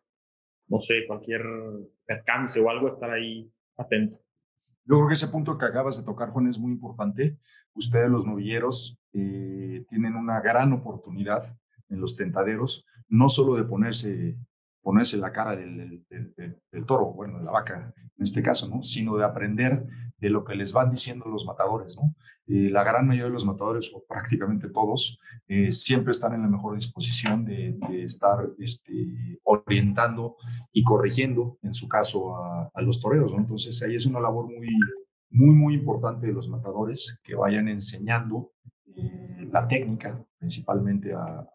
[0.67, 1.43] no sé, cualquier
[2.05, 4.17] percance o algo, estar ahí atento.
[4.85, 7.39] Yo creo que ese punto que acabas de tocar, Juan, es muy importante.
[7.73, 11.57] Ustedes, los novilleros, eh, tienen una gran oportunidad
[11.89, 14.37] en los tentaderos, no solo de ponerse
[14.85, 16.05] ponerse la cara del,
[16.85, 18.83] toro, bueno, de la vaca en este caso, ¿no?
[18.83, 19.83] Sino de aprender
[20.19, 22.13] de lo que les van diciendo los matadores, ¿no?
[22.45, 26.47] Eh, la gran mayoría de los matadores, o prácticamente todos, eh, siempre están en la
[26.47, 30.35] mejor disposición de, estar este, orientando
[30.71, 33.39] y corrigiendo, en su caso, a, a los toreros, ¿no?
[33.39, 34.69] Entonces ahí es una labor muy,
[35.31, 38.51] muy, muy importante de los matadores que vayan enseñando
[38.95, 41.47] eh, la técnica principalmente a,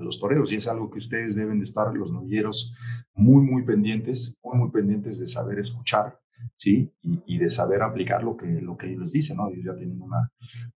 [0.00, 2.72] los toreros y es algo que ustedes deben de estar los novilleros
[3.14, 6.20] muy muy pendientes muy muy pendientes de saber escuchar
[6.54, 10.00] sí y, de saber aplicar lo que lo que ellos dicen no ellos ya tienen
[10.00, 10.30] una,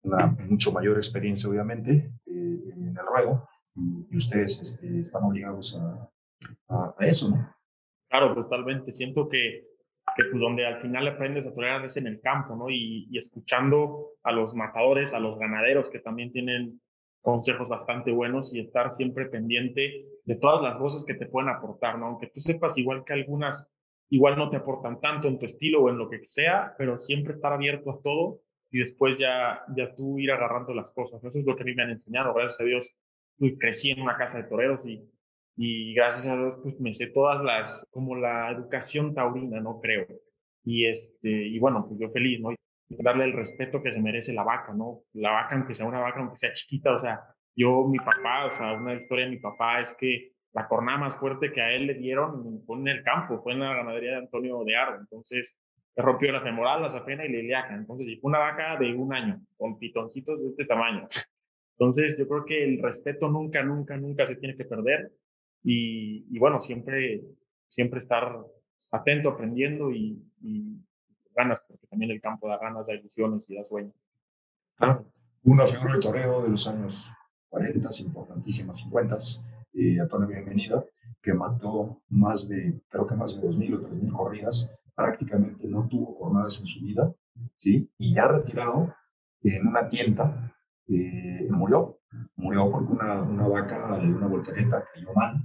[0.03, 6.11] una mucho mayor experiencia obviamente eh, en el ruedo y, ustedes este, están obligados a,
[6.69, 7.55] a, eso no
[8.09, 8.91] claro totalmente.
[8.91, 9.70] Siento que
[10.17, 12.71] que pues donde al final aprendes a torear es en el campo, ¿no?
[12.71, 16.81] Y, y, escuchando a los matadores, a los ganaderos que también tienen
[17.21, 21.99] consejos bastante buenos y estar siempre pendiente de todas las voces que te pueden aportar,
[21.99, 22.07] ¿no?
[22.07, 23.71] Aunque tú sepas igual que algunas
[24.11, 27.35] igual no te aportan tanto en tu estilo o en lo que sea, pero siempre
[27.35, 31.23] estar abierto a todo y después ya, ya tú ir agarrando las cosas.
[31.25, 32.95] Eso es lo que a mí me han enseñado, gracias a Dios.
[33.59, 35.03] Crecí en una casa de toreros y
[35.63, 39.79] y gracias a Dios pues me sé todas las, como la educación taurina, ¿no?
[39.79, 40.07] Creo.
[40.65, 42.55] Y este, y bueno, pues yo feliz, ¿no?
[42.89, 45.03] darle el respeto que se merece la vaca, ¿no?
[45.13, 47.21] La vaca, aunque sea una vaca, aunque sea chiquita, o sea,
[47.55, 51.19] yo, mi papá, o sea, una historia de mi papá es que la cornada más
[51.19, 54.17] fuerte que a él le dieron fue en el campo, fue en la ganadería de
[54.17, 55.59] Antonio de Aro, entonces
[55.95, 58.95] se rompió la femoral, la safena y la iliaca, entonces, y fue una vaca de
[58.95, 61.07] un año, con pitoncitos de este tamaño.
[61.79, 65.13] Entonces, yo creo que el respeto nunca, nunca, nunca se tiene que perder
[65.63, 67.23] y, bueno, siempre,
[67.69, 68.37] siempre estar
[68.91, 70.23] atento, aprendiendo y,
[71.35, 73.95] ganas, porque también el campo da ganas, da ilusiones y da sueños.
[74.77, 75.07] Claro,
[75.45, 77.11] una figura de toreo de los años
[77.49, 79.17] 40, importantísimas 50,
[79.75, 80.85] eh, Antonio Bienvenida,
[81.23, 86.15] que mató más de, creo que más de 2.000 o 3.000 corridas, prácticamente no tuvo
[86.15, 87.15] jornadas en su vida,
[87.55, 87.91] ¿sí?
[87.99, 88.95] Y ya retirado
[89.43, 90.55] en una tienda,
[90.89, 92.00] eh, murió,
[92.37, 95.45] murió porque una, una vaca le dio una voltereta, cayó mal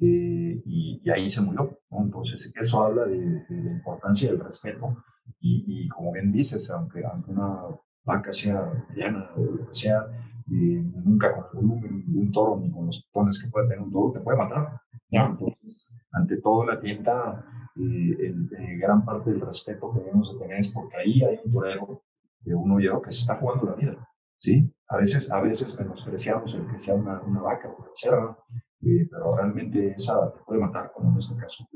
[0.00, 1.78] eh, y, ahí se murió.
[1.90, 4.96] Entonces, eso habla de, la importancia del respeto.
[5.40, 7.62] Y, como bien dices, aunque, aunque una
[8.04, 10.06] vaca sea mediana o lo que sea,
[10.46, 13.92] nunca con el volumen de un toro ni con los tones que puede tener un
[13.92, 14.80] toro, te puede matar.
[15.10, 17.44] Entonces, ante todo, la tienda,
[17.76, 18.48] el,
[18.80, 22.02] gran parte del respeto que debemos de tener es porque ahí hay un torero
[22.40, 24.08] de un ollero que se está jugando la vida.
[24.36, 24.73] ¿sí?
[24.88, 28.36] A veces, a veces menospreciamos el que sea una, vaca o una
[28.82, 31.66] eh, pero realmente esa te puede matar, como en este caso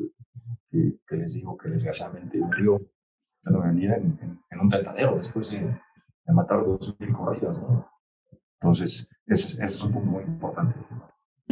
[0.71, 2.79] que, les digo que desgraciadamente murió
[3.44, 7.62] en, en, en, un tentadero después de, de matar dos mil corridas.
[7.62, 7.90] ¿no?
[8.61, 10.75] Entonces, ese es un punto muy importante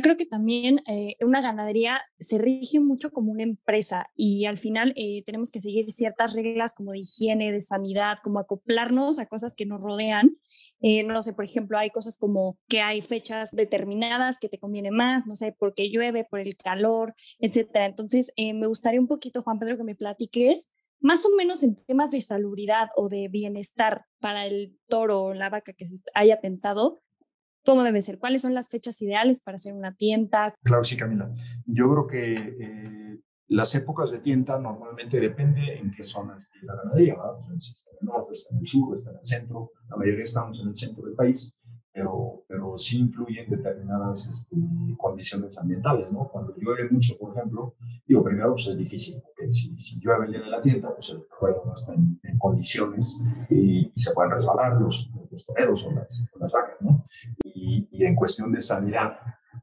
[0.02, 4.92] creo que también eh, una ganadería se rige mucho como una empresa y al final
[4.96, 9.54] eh, tenemos que seguir ciertas reglas como de higiene, de sanidad, como acoplarnos a cosas
[9.54, 10.36] que nos rodean.
[10.80, 14.90] Eh, no sé, por ejemplo, hay cosas como que hay fechas determinadas que te conviene
[14.90, 17.86] más, no sé, porque llueve, por el calor, etcétera.
[17.86, 20.68] Entonces, me gustaría un poquito, Juan Pedro, que me platiques
[21.00, 25.50] más o menos en temas de salubridad o de bienestar para el toro o la
[25.50, 27.00] vaca que se haya tentado,
[27.66, 30.54] cómo debe ser, cuáles son las fechas ideales para hacer una tienda.
[30.62, 31.30] Claro, sí, Camila.
[31.66, 36.76] Yo creo que eh, las épocas de tienda normalmente depende en qué zona esté la
[36.76, 37.40] ganadería, ¿verdad?
[37.58, 40.24] si está en el norte, está en el sur, está en el centro, la mayoría
[40.24, 41.55] estamos en el centro del país,
[41.96, 44.54] pero, pero sí influyen determinadas este,
[44.98, 46.28] condiciones ambientales, ¿no?
[46.28, 47.74] Cuando llueve mucho, por ejemplo,
[48.06, 51.24] digo, primero pues es difícil, porque si, llueve el día de la tienda, pues el
[51.40, 56.52] ruedo no está en, condiciones y, se pueden resbalar los, los toreros o las, las
[56.52, 57.02] vacas, ¿no?
[57.42, 59.14] Y, y, en cuestión de sanidad,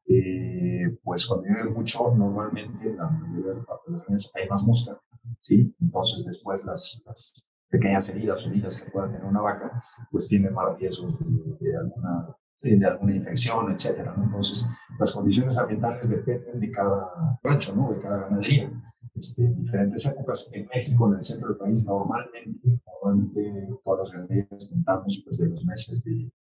[0.08, 5.00] eh, pues cuando llueve mucho, normalmente en la mayoría de las hay más mosca,
[5.40, 5.72] ¿sí?
[5.80, 10.52] Entonces después las, las pequeñas heridas o heridas que pueda tener una vaca, pues tiene
[10.52, 11.16] más riesgos
[11.60, 12.28] de, alguna,
[12.62, 14.14] de alguna infección, etcétera.
[14.16, 17.92] Entonces, las condiciones ambientales dependen de cada rancho, ¿no?
[17.92, 18.72] de cada ganadería.
[19.16, 24.12] Este, en diferentes épocas, en México, en el centro del país, normalmente, normalmente todas las
[24.12, 26.32] ganaderías tentamos pues, de los meses de,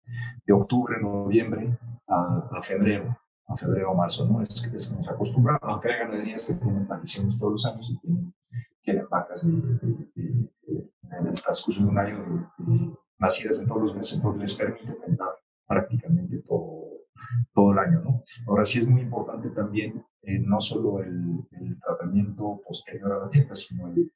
[0.45, 3.17] de octubre, noviembre a, a febrero
[3.47, 4.41] a febrero o marzo, ¿no?
[4.41, 8.33] Es que nos acostumbramos, aunque hay ganaderías que tienen maldiciones todos los años y tienen,
[8.81, 10.12] tienen vacas de, de,
[11.23, 12.53] en el transcurso de un año
[13.19, 15.29] nacidas en todos los meses, entonces les permite tentar
[15.65, 16.83] prácticamente todo,
[17.53, 18.01] todo el año.
[18.01, 18.23] ¿no?
[18.47, 21.47] Ahora sí es muy importante también eh, no solo el,
[21.81, 24.11] tratamiento posterior a la tienda, sino el,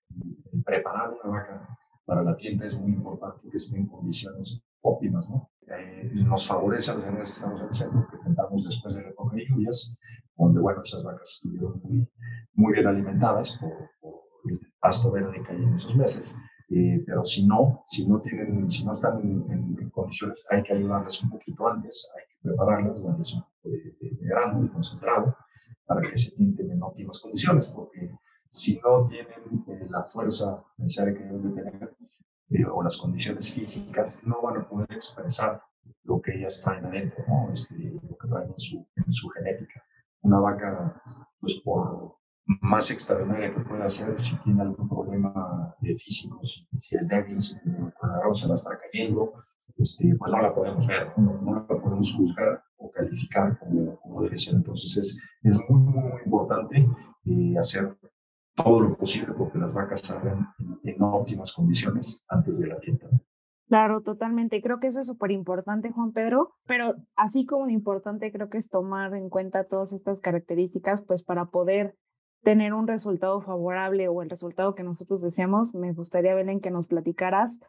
[0.66, 5.30] preparar una vaca para la tienda es muy importante que esté en condiciones óptimas.
[5.30, 5.50] ¿no?
[5.68, 9.04] Eh, nos favorece a los animales que estamos en el centro, que tentamos después de
[9.04, 9.98] la época de lluvias,
[10.36, 12.08] donde bueno, esas vacas estuvieron muy,
[12.54, 16.38] muy bien alimentadas por, por el pasto verde que hay en esos meses
[16.70, 21.24] eh, pero si no, si no, tienen, si no están en, condiciones, hay que ayudarles
[21.24, 25.36] un poquito antes, hay que prepararlas, darles un poco de, de, grano y concentrado
[25.86, 28.12] para que se tienten en óptimas condiciones, porque
[28.50, 31.96] si no tienen eh, la fuerza necesaria que deben de tener
[32.50, 35.62] eh, o las condiciones físicas, no van a poder expresar
[36.04, 37.52] lo que ellas traen adentro, ¿no?
[37.52, 39.84] este, lo que traen en su, en su genética.
[40.22, 41.02] Una vaca,
[41.40, 42.17] pues por,
[42.62, 48.10] más extraordinaria que pueda ser si tiene algún problema físico, si, es débil, si con
[48.10, 49.34] la rosa va a estar cayendo,
[49.78, 54.38] este, pues no la podemos ver, no, la podemos juzgar o calificar como, como debe
[54.38, 54.56] ser.
[54.56, 56.88] Entonces es, es muy, muy, muy importante
[57.26, 57.98] eh, hacer
[58.56, 63.08] todo lo posible porque las vacas salgan en, en óptimas condiciones antes de la tienda.
[63.68, 64.62] Claro, totalmente.
[64.62, 68.70] Creo que eso es súper importante, Juan Pedro, pero así como importante creo que es
[68.70, 71.94] tomar en cuenta todas estas características, pues para poder
[72.44, 76.88] tener un resultado favorable o el resultado que nosotros deseamos, me gustaría, Belén, que nos
[76.88, 77.60] platicaras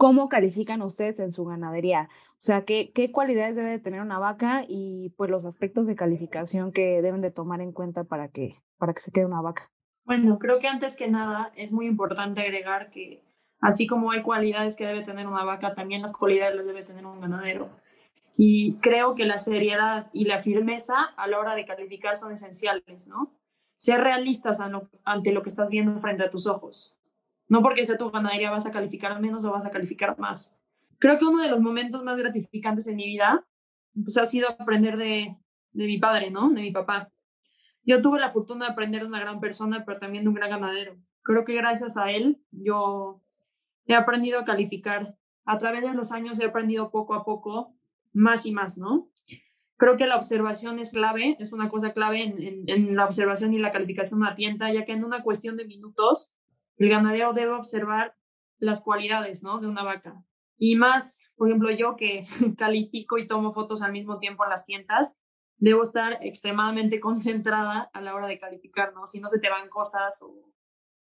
[0.00, 2.08] cómo califican ustedes en su ganadería.
[2.30, 5.94] O sea, qué, qué cualidades debe de tener una vaca y pues los aspectos de
[5.94, 9.70] calificación que deben de tomar en cuenta para que, para que se quede una vaca.
[10.06, 13.22] Bueno, creo que antes que nada es muy importante agregar que
[13.60, 17.04] así como hay cualidades que debe tener una vaca, también las cualidades las debe tener
[17.04, 17.68] un ganadero.
[18.38, 23.06] Y creo que la seriedad y la firmeza a la hora de calificar son esenciales,
[23.06, 23.34] ¿no?
[23.80, 24.58] Ser realistas
[25.04, 26.98] ante lo que estás viendo frente a tus ojos.
[27.48, 30.54] No porque sea tu ganadería vas a calificar menos o vas a calificar más.
[30.98, 33.42] Creo que uno de los momentos más gratificantes en mi vida
[33.94, 35.34] pues, ha sido aprender de,
[35.72, 36.50] de mi padre, ¿no?
[36.50, 37.10] De mi papá.
[37.82, 40.50] Yo tuve la fortuna de aprender de una gran persona, pero también de un gran
[40.50, 40.98] ganadero.
[41.22, 43.22] Creo que gracias a él yo
[43.86, 45.16] he aprendido a calificar.
[45.46, 47.74] A través de los años he aprendido poco a poco
[48.12, 49.08] más y más, ¿no?
[49.80, 53.72] Creo que la observación es clave, es una cosa clave en, la observación y la
[53.72, 56.36] calificación tienda, ya que en una cuestión de minutos
[56.76, 58.14] el ganadero debe observar
[58.58, 59.58] las cualidades ¿no?
[59.58, 60.22] de una vaca.
[60.58, 62.26] Y más, por ejemplo, yo que
[62.58, 65.18] califico y tomo fotos al mismo tiempo en las tiendas,
[65.56, 69.06] debo estar extremadamente concentrada a la hora de calificar, ¿no?
[69.06, 70.50] Si no se te van cosas o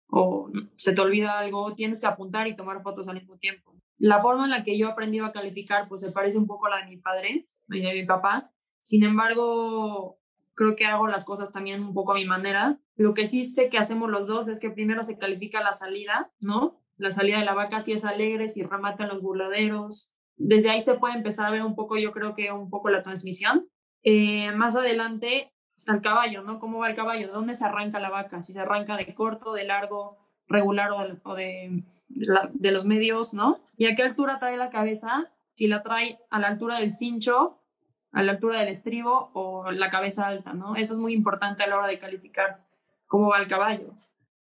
[0.08, 3.74] o se te olvida algo, tienes que apuntar y tomar fotos al mismo tiempo.
[3.98, 6.66] La forma en la que yo he aprendido a calificar, pues se parece un poco
[6.66, 8.52] a la de mi padre de mi papá.
[8.86, 10.20] Sin embargo,
[10.54, 12.78] creo que hago las cosas también un poco a mi manera.
[12.94, 16.32] Lo que sí sé que hacemos los dos es que primero se califica la salida,
[16.38, 16.80] ¿no?
[16.96, 20.14] La salida de la vaca si es alegre, si rematan los burladeros.
[20.36, 23.02] Desde ahí se puede empezar a ver un poco, yo creo que un poco la
[23.02, 23.68] transmisión.
[24.04, 26.60] Eh, más adelante está el caballo, ¿no?
[26.60, 27.26] ¿Cómo va el caballo?
[27.26, 28.40] ¿De dónde se arranca la vaca?
[28.40, 30.16] Si se arranca de corto, de largo,
[30.46, 30.92] regular
[31.24, 33.58] o de, de, los medios, ¿no?
[33.76, 35.32] ¿Y a qué altura trae la cabeza?
[35.54, 37.64] Si la trae a la altura del cincho,
[38.12, 40.76] a la altura del estribo o la cabeza alta, ¿no?
[40.76, 42.64] Eso es muy importante a la hora de calificar
[43.06, 43.94] cómo va el caballo.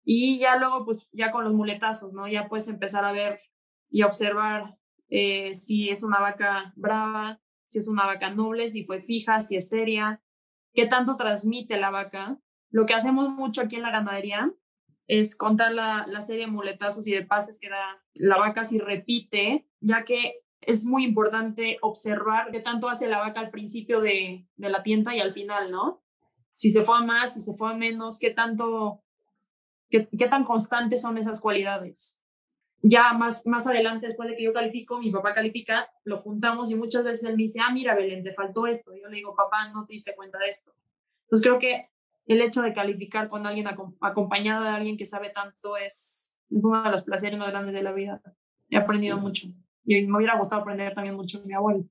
[0.03, 2.27] Y ya luego, pues ya con los muletazos, ¿no?
[2.27, 3.39] Ya puedes empezar a ver
[3.89, 4.77] y observar
[5.09, 9.55] eh, si es una vaca brava, si es una vaca noble, si fue fija, si
[9.55, 10.21] es seria,
[10.73, 12.39] qué tanto transmite la vaca.
[12.69, 14.51] Lo que hacemos mucho aquí en la ganadería
[15.07, 18.79] es contar la, la serie de muletazos y de pases que da la vaca si
[18.79, 24.45] repite, ya que es muy importante observar qué tanto hace la vaca al principio de,
[24.55, 26.03] de la tienda y al final, ¿no?
[26.53, 29.01] Si se fue a más, si se fue a menos, qué tanto,
[29.89, 32.21] qué, qué tan constantes son esas cualidades
[32.83, 36.75] ya más, más adelante, después de que yo califico, mi papá califica, lo juntamos y
[36.75, 38.91] muchas veces él me dice, ah, mira, Belén, te faltó esto.
[38.95, 40.73] yo le digo, papá, no te diste cuenta de esto.
[41.23, 41.89] Entonces creo que
[42.25, 43.67] el hecho de calificar con alguien
[44.01, 47.83] acompañado de alguien que sabe tanto es, es uno de los placeres más grandes de
[47.83, 48.21] la vida.
[48.69, 49.47] He aprendido mucho.
[49.85, 51.85] Y me hubiera gustado aprender también mucho de mi abuelo.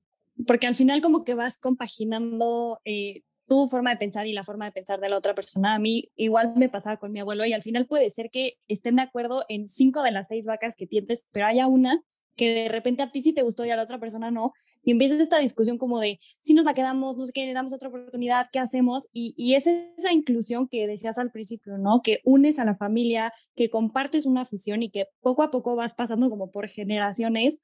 [0.47, 4.65] Porque al final como que vas compaginando eh, tu forma de pensar y la forma
[4.65, 5.75] de pensar de la otra persona.
[5.75, 8.95] A mí igual me pasaba con mi abuelo y al final puede ser que estén
[8.95, 12.01] de acuerdo en cinco de las seis vacas que tienes, pero haya una
[12.35, 14.53] que de repente a ti sí te gustó y a la otra persona no,
[14.83, 17.73] y empiezas esta discusión como de si nos la quedamos, no sé qué, le damos
[17.73, 19.07] otra oportunidad, ¿qué hacemos?
[19.13, 22.01] Y, y es esa inclusión que decías al principio, ¿no?
[22.03, 25.93] Que unes a la familia, que compartes una afición y que poco a poco vas
[25.93, 27.59] pasando como por generaciones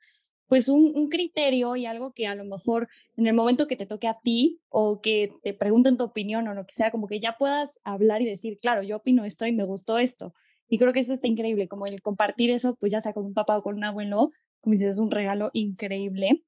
[0.48, 2.88] pues un, un, criterio y algo que a lo mejor
[3.18, 6.54] en el momento que te toque a ti o que te pregunten tu opinión o
[6.54, 9.52] lo que sea, como que ya puedas hablar y decir, claro, yo opino esto y
[9.52, 10.34] me gustó esto.
[10.70, 13.34] Y creo que eso está increíble, como el compartir eso, pues ya sea con un
[13.34, 14.32] papá o con un abuelo,
[14.68, 16.44] como dices, es un regalo increíble.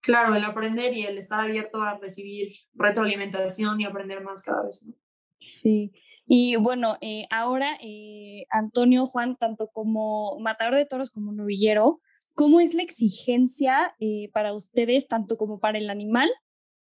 [0.00, 4.86] Claro, el aprender y el estar abierto a recibir retroalimentación y aprender más cada vez,
[4.86, 4.94] ¿no?
[5.38, 5.92] Sí.
[6.26, 11.98] Y bueno, eh, ahora eh, Antonio Juan, tanto como matador de toros como novillero,
[12.34, 16.30] ¿Cómo es la exigencia eh, para ustedes, tanto como para el animal,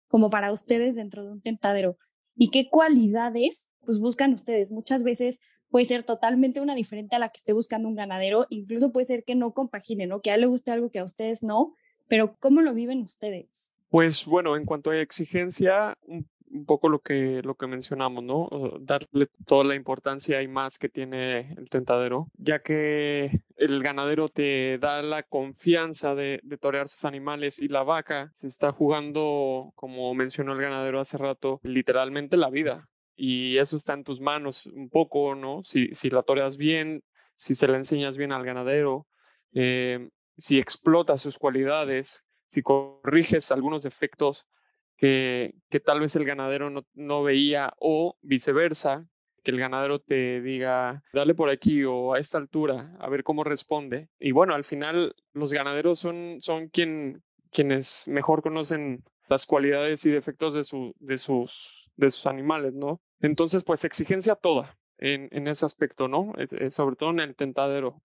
[0.08, 1.98] como para ustedes dentro de un tentadero?
[2.34, 4.72] ¿Y qué cualidades pues, buscan ustedes?
[4.72, 5.40] Muchas veces
[5.74, 9.24] puede ser totalmente una diferente a la que esté buscando un ganadero, incluso puede ser
[9.24, 10.20] que no compagine, ¿no?
[10.20, 11.74] Que a él le guste algo que a ustedes no,
[12.06, 13.72] pero ¿cómo lo viven ustedes?
[13.88, 18.48] Pues bueno, en cuanto a exigencia, un poco lo que, lo que mencionamos, ¿no?
[18.82, 24.78] Darle toda la importancia y más que tiene el tentadero, ya que el ganadero te
[24.78, 30.52] da la confianza de torear sus animales y la vaca se está jugando, como mencionó
[30.52, 32.88] el ganadero hace rato, literalmente la vida.
[33.16, 35.62] Y eso está en tus manos un poco, ¿no?
[35.62, 37.02] Si, si la toreas bien,
[37.36, 39.06] si se la enseñas bien al ganadero,
[39.52, 44.48] eh, si explotas sus cualidades, si corriges algunos defectos
[44.96, 49.06] que, que tal vez el ganadero no, no veía o viceversa,
[49.44, 53.44] que el ganadero te diga, dale por aquí o a esta altura, a ver cómo
[53.44, 54.08] responde.
[54.18, 60.10] Y bueno, al final los ganaderos son, son quien, quienes mejor conocen las cualidades y
[60.10, 63.00] defectos de, su, de, sus, de sus animales, ¿no?
[63.20, 66.32] Entonces, pues exigencia toda en, en ese aspecto, ¿no?
[66.70, 68.02] sobre todo en el tentadero.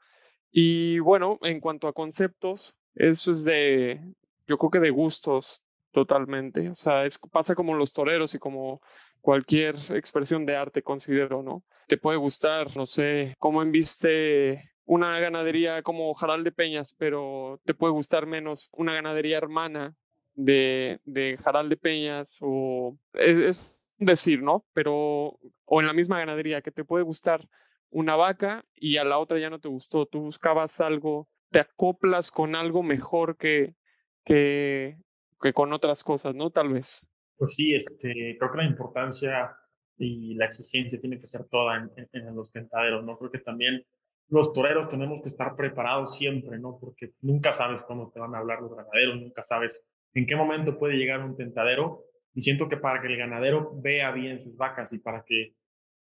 [0.51, 4.01] Y bueno, en cuanto a conceptos, eso es de,
[4.47, 6.69] yo creo que de gustos Totalmente.
[6.69, 8.81] O sea, es, pasa como los toreros y como
[9.21, 11.63] cualquier expresión de arte, considero, ¿no?
[11.87, 17.73] Te puede gustar, no sé, cómo enviste una ganadería como Jaral de Peñas, pero te
[17.73, 19.95] puede gustar menos una ganadería hermana
[20.35, 24.65] de, de Jaral de Peñas o es, decir, ¿no?
[24.73, 27.47] Pero, o en la misma ganadería, que te puede gustar
[27.91, 32.31] una vaca y a la otra ya no te gustó, tú buscabas algo, te acoplas
[32.31, 33.75] con algo mejor que,
[34.23, 34.97] que
[35.41, 36.49] que con otras cosas, ¿no?
[36.49, 37.07] Tal vez.
[37.37, 39.55] Pues sí, este, creo que la importancia
[39.97, 43.17] y la exigencia tiene que ser toda en, en, los tentaderos, ¿no?
[43.17, 43.85] Creo que también
[44.29, 46.77] los toreros tenemos que estar preparados siempre, ¿no?
[46.79, 49.83] Porque nunca sabes cómo te van a hablar los ganaderos, nunca sabes
[50.13, 52.05] en qué momento puede llegar un tentadero.
[52.33, 55.55] Y siento que para que el ganadero vea bien sus vacas y para que,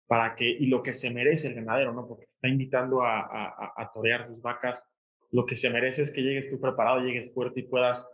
[0.06, 2.06] para que, y lo que se merece el ganadero, ¿no?
[2.06, 4.86] Porque está invitando a, a, a torear sus vacas,
[5.30, 8.10] lo que se merece es que llegues tú preparado, llegues fuerte y puedas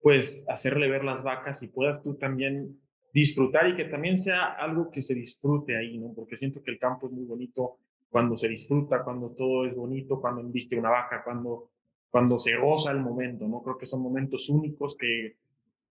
[0.00, 2.80] pues hacerle ver las vacas y puedas tú también
[3.12, 6.12] disfrutar y que también sea algo que se disfrute ahí, ¿no?
[6.14, 7.78] Porque siento que el campo es muy bonito,
[8.10, 11.70] cuando se disfruta, cuando todo es bonito, cuando embiste una vaca, cuando,
[12.10, 13.62] cuando se goza el momento, ¿no?
[13.62, 15.36] Creo que son momentos únicos que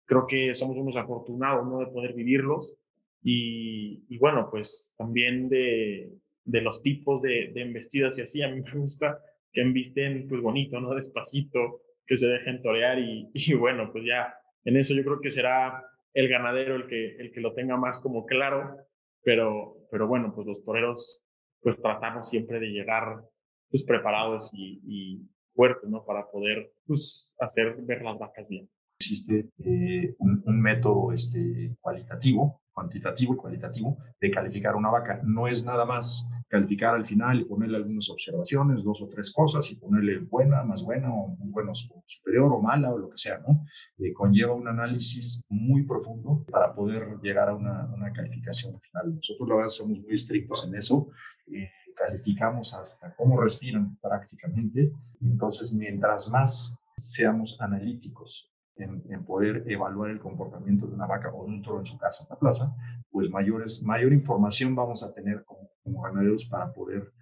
[0.05, 1.79] creo que somos unos afortunados, ¿no?
[1.79, 2.75] De poder vivirlos.
[3.23, 6.11] Y, y bueno, pues también de,
[6.43, 9.19] de los tipos de, de, embestidas y así, a mí me gusta
[9.51, 10.93] que embisten pues bonito, ¿no?
[10.93, 14.33] Despacito, que se dejen torear y, y bueno, pues ya
[14.63, 15.83] en eso yo creo que será
[16.13, 18.77] el ganadero el que, el que lo tenga más como claro,
[19.23, 21.23] pero, pero bueno, pues los toreros
[21.61, 23.23] pues tratamos siempre de llegar
[23.69, 25.21] pues preparados y, y
[25.55, 26.05] fuertes, ¿no?
[26.05, 28.69] Para poder pues hacer ver las vacas bien.
[28.99, 35.21] Existe eh, un, un, método este, cualitativo, cuantitativo y cualitativo de calificar una vaca.
[35.23, 39.69] No es nada más calificar al final y ponerle algunas observaciones, dos o tres cosas,
[39.71, 43.39] y ponerle buena, más buena, o un bueno superior o mala, o lo que sea,
[43.39, 43.65] ¿no?
[43.97, 49.15] Eh, conlleva un análisis muy profundo para poder llegar a una, una calificación final.
[49.15, 51.09] Nosotros, la verdad, somos muy estrictos en eso.
[51.47, 54.91] Eh, calificamos hasta cómo respiran prácticamente.
[55.21, 61.45] Entonces, mientras más seamos analíticos en, en, poder evaluar el comportamiento de una vaca o
[61.45, 62.75] de un toro en su casa en la plaza,
[63.09, 67.13] pues mayores, mayor información vamos a tener como, como ganaderos para poder,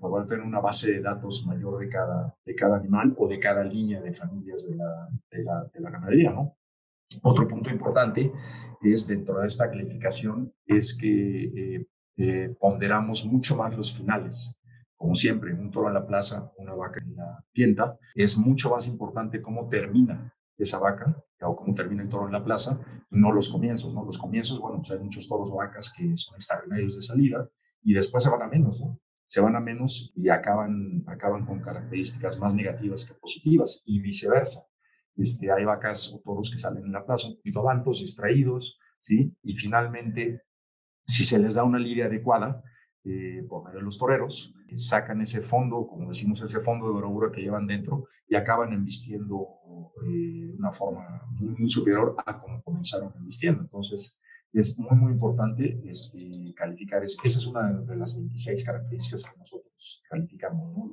[0.00, 3.62] poder tener una base de datos mayor de cada, de cada animal o de cada
[3.64, 6.54] línea de familias de la, de la, de la ganadería, ¿no?
[7.22, 8.32] Otro punto importante
[8.82, 11.86] es dentro de esta calificación es que eh,
[12.18, 14.60] eh, ponderamos mucho más los finales.
[14.94, 18.88] Como siempre, un toro en la plaza, una vaca en la tienda, es mucho más
[18.88, 22.80] importante cómo termina esa vaca o cómo termina el toro en la plaza,
[23.10, 24.04] no los comienzos, ¿no?
[24.04, 27.48] Los comienzos, bueno, pues hay muchos toros vacas que son extraordinarios de salida
[27.82, 28.98] y después se van a menos, ¿no?
[29.26, 34.66] Se van a menos y acaban, acaban con características más negativas que positivas y viceversa.
[35.16, 39.36] Este, hay vacas o toros que salen en la plaza un poquito vantos, distraídos, ¿sí?
[39.42, 40.42] Y finalmente,
[41.06, 42.62] si se les da una lidia adecuada,
[43.10, 47.32] eh, por medio de los toreros, sacan ese fondo, como decimos, ese fondo de bravura
[47.32, 49.48] que llevan dentro y acaban embistiendo
[50.06, 53.62] eh, de una forma muy, superior a como comenzaron embistiendo.
[53.62, 54.20] Entonces,
[54.52, 57.02] es muy, muy importante este, calificar.
[57.02, 60.92] Es, esa es una de las 26 características que nosotros calificamos, ¿no?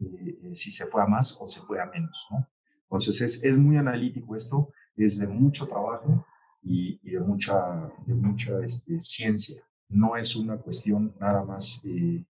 [0.00, 2.48] Eh, si se fue a más o se fue a menos, ¿no?
[2.84, 6.24] Entonces, es, es muy analítico esto, es de mucho trabajo
[6.62, 9.62] y, y de mucha, de mucha este, ciencia
[9.92, 12.24] no es una cuestión nada más de,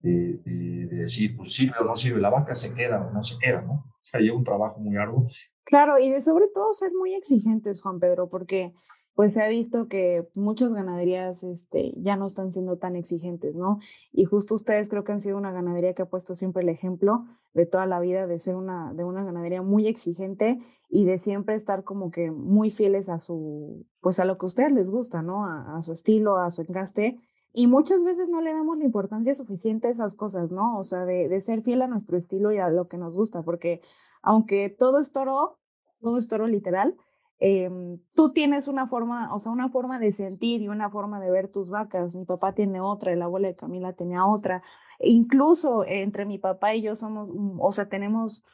[0.00, 3.72] decir, pues sirve o no sirve la vaca, se queda o no se queda, ¿no?
[3.72, 5.26] O sea, lleva un trabajo muy arduo.
[5.64, 8.72] Claro, y de sobre todo ser muy exigentes, Juan Pedro, porque
[9.18, 13.80] pues se ha visto que muchas ganaderías este, ya no están siendo tan exigentes, ¿no?
[14.12, 17.24] Y justo ustedes creo que han sido una ganadería que ha puesto siempre el ejemplo
[17.52, 21.56] de toda la vida de ser una, de una ganadería muy exigente y de siempre
[21.56, 25.20] estar como que muy fieles a su, pues a lo que a ustedes les gusta,
[25.20, 25.46] ¿no?
[25.46, 27.18] A, su estilo, a su encaste.
[27.52, 30.78] Y muchas veces no le damos la importancia suficiente a esas cosas, ¿no?
[30.78, 33.42] O sea, de, de ser fiel a nuestro estilo y a lo que nos gusta,
[33.42, 33.80] porque
[34.22, 35.58] aunque todo es toro,
[36.00, 36.96] todo es toro literal,
[37.40, 37.70] eh,
[38.14, 41.48] tú tienes una forma, o sea, una forma de sentir y una forma de ver
[41.48, 42.16] tus vacas.
[42.16, 44.62] Mi papá tiene otra, el abuelo de Camila tenía otra.
[44.98, 47.28] E incluso entre mi papá y yo somos,
[47.58, 48.44] o sea, tenemos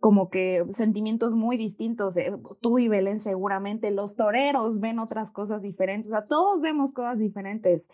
[0.00, 2.16] como que sentimientos muy distintos.
[2.16, 6.92] Eh, tú y Belén seguramente, los toreros ven otras cosas diferentes, o sea, todos vemos
[6.92, 7.88] cosas diferentes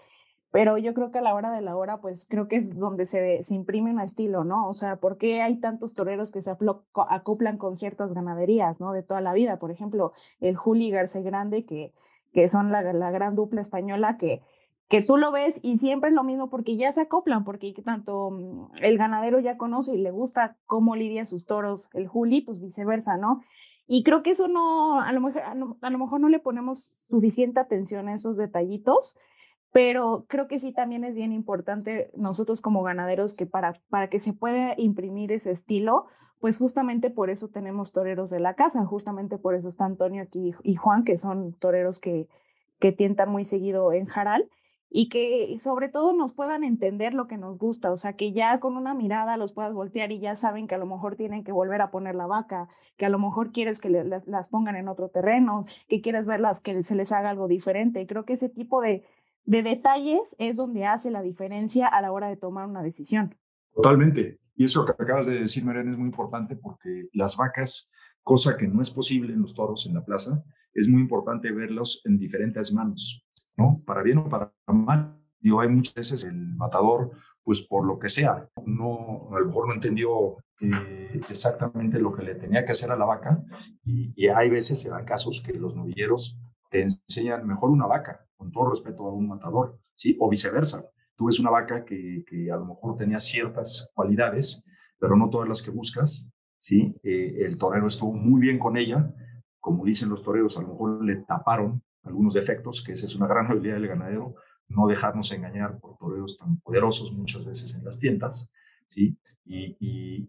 [0.55, 3.07] pero yo creo que a la hora de la hora, pues creo que es donde
[3.07, 4.69] se, se imprime un estilo, ¿no?
[4.69, 8.93] O sea, ¿por qué hay tantos toreros que se acoplan con ciertas ganaderías, ¿no?
[8.93, 9.59] De toda la vida.
[9.59, 11.93] Por ejemplo, el Juli García Grande, que,
[12.33, 14.43] que son la, la gran dupla española, que,
[14.89, 18.71] que tú lo ves y siempre es lo mismo porque ya se acoplan, porque tanto
[18.81, 23.17] el ganadero ya conoce y le gusta cómo lidia sus toros, el Juli, pues viceversa,
[23.17, 23.43] ¿no?
[23.89, 27.59] Y creo que eso no, a lo mejor, a lo mejor no le ponemos suficiente
[27.59, 29.17] atención a esos detallitos,
[29.75, 34.21] pero creo que sí también es bien importante nosotros como ganaderos que para, para que
[34.21, 36.07] se pueda imprimir ese estilo,
[36.39, 40.53] pues justamente por eso tenemos toreros de la casa, justamente por eso está Antonio aquí
[40.63, 42.29] y Juan, que son toreros que,
[42.79, 44.49] que tientan muy seguido en Jaral
[44.91, 48.61] y que sobre todo nos puedan entender lo que nos gusta, o sea, que ya
[48.61, 51.51] con una mirada los puedas voltear y ya saben que a lo mejor tienen que
[51.51, 54.87] volver a poner la vaca, que a lo mejor quieres que le, las, pongan en
[54.87, 58.07] otro terreno, que quieres verlas que se les haga algo diferente.
[58.07, 59.03] Creo que ese tipo de,
[59.45, 63.37] de detalles es donde hace la diferencia a la hora de tomar una decisión.
[63.75, 64.41] Totalmente.
[64.57, 67.91] Y eso que acabas de decir, Mariana, es muy importante porque las vacas,
[68.23, 70.43] cosa que no es posible en los toros en la plaza,
[70.73, 73.27] es muy importante verlos en diferentes manos,
[73.57, 73.83] ¿no?
[73.85, 75.21] Para bien o para mal.
[75.41, 77.11] Digo, hay muchas veces el matador,
[77.43, 82.23] pues por lo que sea, no, a lo mejor no entendió eh, exactamente lo que
[82.23, 83.43] le tenía que hacer a la vaca
[83.85, 86.41] y, y hay veces, se dan casos que los novilleros
[86.75, 90.17] te enseñan mejor una vaca, con todo respeto a un matador, ¿sí?
[90.19, 90.85] O viceversa.
[91.15, 94.65] tú ves una vaca que, que a lo mejor tenía ciertas cualidades,
[94.99, 96.93] pero no todas las que buscas, ¿sí?
[97.05, 99.15] Eh, el torero estuvo muy bien con ella,
[99.61, 103.29] como dicen los toreros, a lo mejor le taparon algunos defectos, que esa es una
[103.29, 104.35] gran habilidad del ganadero,
[104.67, 108.51] no dejarnos engañar por toreros tan poderosos muchas veces en las tiendas,
[108.87, 109.19] ¿sí?
[109.47, 109.77] Y,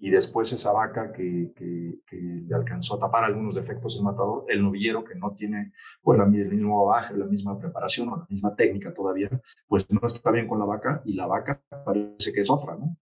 [0.02, 4.62] y, después esa vaca que, que, le alcanzó a tapar algunos defectos el matador, el
[4.62, 8.54] novillero que no tiene pues la, el mismo baje, la misma preparación o la misma
[8.56, 9.30] técnica todavía,
[9.68, 12.98] pues no está bien con la vaca y la vaca parece que es otra, ¿no?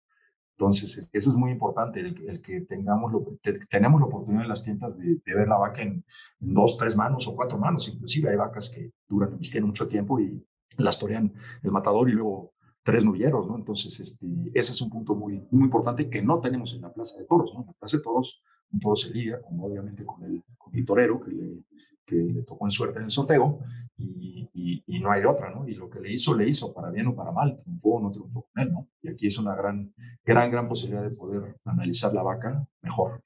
[0.57, 3.25] Entonces, eso es muy importante, el, que tengamos lo,
[3.69, 6.05] tenemos la oportunidad en las tiendas de, ver la vaca en,
[6.39, 10.45] dos, tres manos o cuatro manos, inclusive hay vacas que duran, tienen mucho tiempo y
[10.77, 11.33] las torean
[11.63, 12.52] el matador y luego
[12.83, 13.55] tres novilleros, ¿no?
[13.55, 17.19] Entonces, este, ese es un punto muy, muy importante que no tenemos en la Plaza
[17.19, 17.61] de Toros, ¿no?
[17.61, 20.85] En la Plaza de Toros, un toro se liga, como obviamente con el, con el
[20.85, 21.63] torero que le,
[22.05, 23.59] que le tocó en suerte en el sorteo
[23.97, 25.67] y, y, no hay otra, ¿no?
[25.67, 28.11] Y lo que le hizo, le hizo, para bien o para mal, triunfó o no
[28.11, 28.87] triunfó con él, ¿no?
[29.01, 33.21] Y aquí es una gran, gran, gran posibilidad de poder analizar la vaca mejor.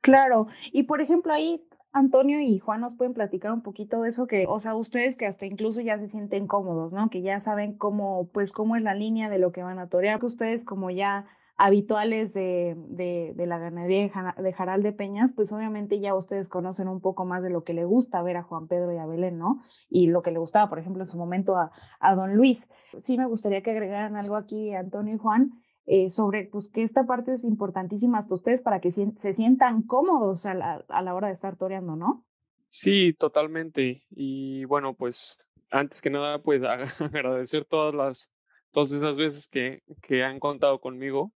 [0.00, 4.26] Claro, y por ejemplo ahí Antonio y Juan nos pueden platicar un poquito de eso
[4.26, 7.10] que, o sea, ustedes que hasta incluso ya se sienten cómodos, ¿no?
[7.10, 10.24] Que ya saben cómo, pues, cómo es la línea de lo que van a torear,
[10.24, 11.26] ustedes como ya
[11.56, 17.00] habituales de, de, la ganadería de Jaral de Peñas, pues obviamente ya ustedes conocen un
[17.00, 19.60] poco más de lo que le gusta ver a Juan Pedro y a Belén, ¿no?
[19.90, 22.70] Y lo que le gustaba, por ejemplo, en su momento a, a don Luis.
[22.96, 25.52] Sí me gustaría que agregaran algo aquí, Antonio y Juan,
[25.86, 30.46] eh, sobre pues que esta parte es importantísima hasta ustedes para que se sientan cómodos
[30.46, 32.24] a la, a la hora de estar toreando, ¿no?
[32.68, 34.04] Sí, totalmente.
[34.10, 35.38] Y bueno, pues
[35.70, 36.62] antes que nada, pues
[37.00, 38.34] agradecer todas las,
[38.70, 41.32] todas esas veces que, que han contado conmigo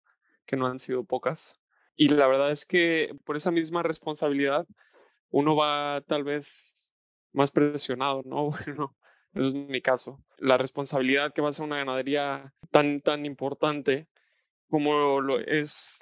[0.45, 1.59] que no han sido pocas.
[1.95, 4.67] Y la verdad es que por esa misma responsabilidad
[5.29, 6.93] uno va tal vez
[7.31, 8.49] más presionado, ¿no?
[9.33, 10.23] Bueno, eso es mi caso.
[10.37, 14.07] La responsabilidad que va a ser una ganadería tan, tan importante
[14.69, 16.01] como lo es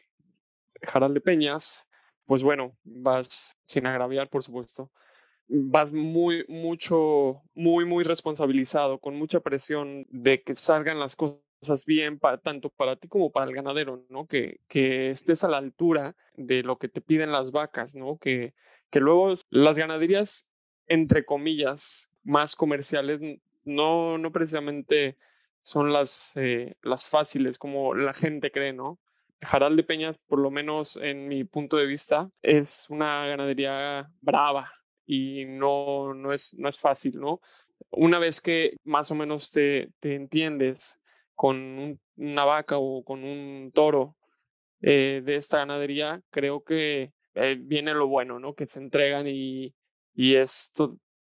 [0.82, 1.88] Jaral de Peñas,
[2.26, 4.91] pues bueno, vas sin agraviar, por supuesto,
[5.47, 12.20] vas muy, mucho, muy, muy responsabilizado, con mucha presión de que salgan las cosas bien
[12.20, 14.26] para, tanto para ti como para el ganadero, ¿no?
[14.28, 18.18] Que, que estés a la altura de lo que te piden las vacas, ¿no?
[18.18, 18.53] Que,
[18.89, 20.47] que luego las ganaderías,
[20.88, 23.20] entre comillas, más comerciales,
[23.64, 25.18] no, no precisamente
[25.62, 28.99] son las, eh, las fáciles como la gente cree, ¿no?
[29.41, 34.72] Jaral de Peñas, por lo menos en mi punto de vista, es una ganadería brava
[35.05, 37.41] y no, no, es, no es fácil, ¿no?
[37.89, 41.01] Una vez que más o menos te, te entiendes
[41.36, 44.16] con una vaca o con un toro
[44.82, 48.53] eh, de esta ganadería, creo que eh, viene lo bueno, ¿no?
[48.53, 49.74] Que se entregan y,
[50.14, 50.72] y es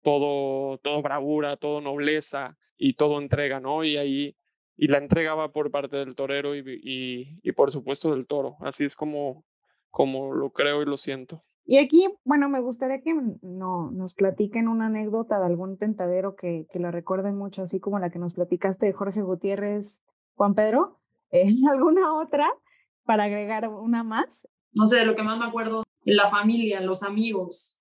[0.07, 3.83] todo, todo bravura, todo nobleza y todo entrega, ¿no?
[3.83, 4.37] Y ahí,
[4.77, 8.55] y la entrega va por parte del torero y, y, y por supuesto del toro.
[8.61, 9.43] Así es como,
[9.89, 11.43] como lo creo y lo siento.
[11.65, 16.67] Y aquí, bueno, me gustaría que no, nos platiquen una anécdota de algún tentadero que,
[16.71, 20.05] que la recuerden mucho, así como la que nos platicaste de Jorge Gutiérrez,
[20.35, 21.01] Juan Pedro.
[21.31, 22.47] ¿Es alguna otra
[23.03, 24.47] para agregar una más?
[24.71, 27.76] No sé, de lo que más me acuerdo, la familia, los amigos.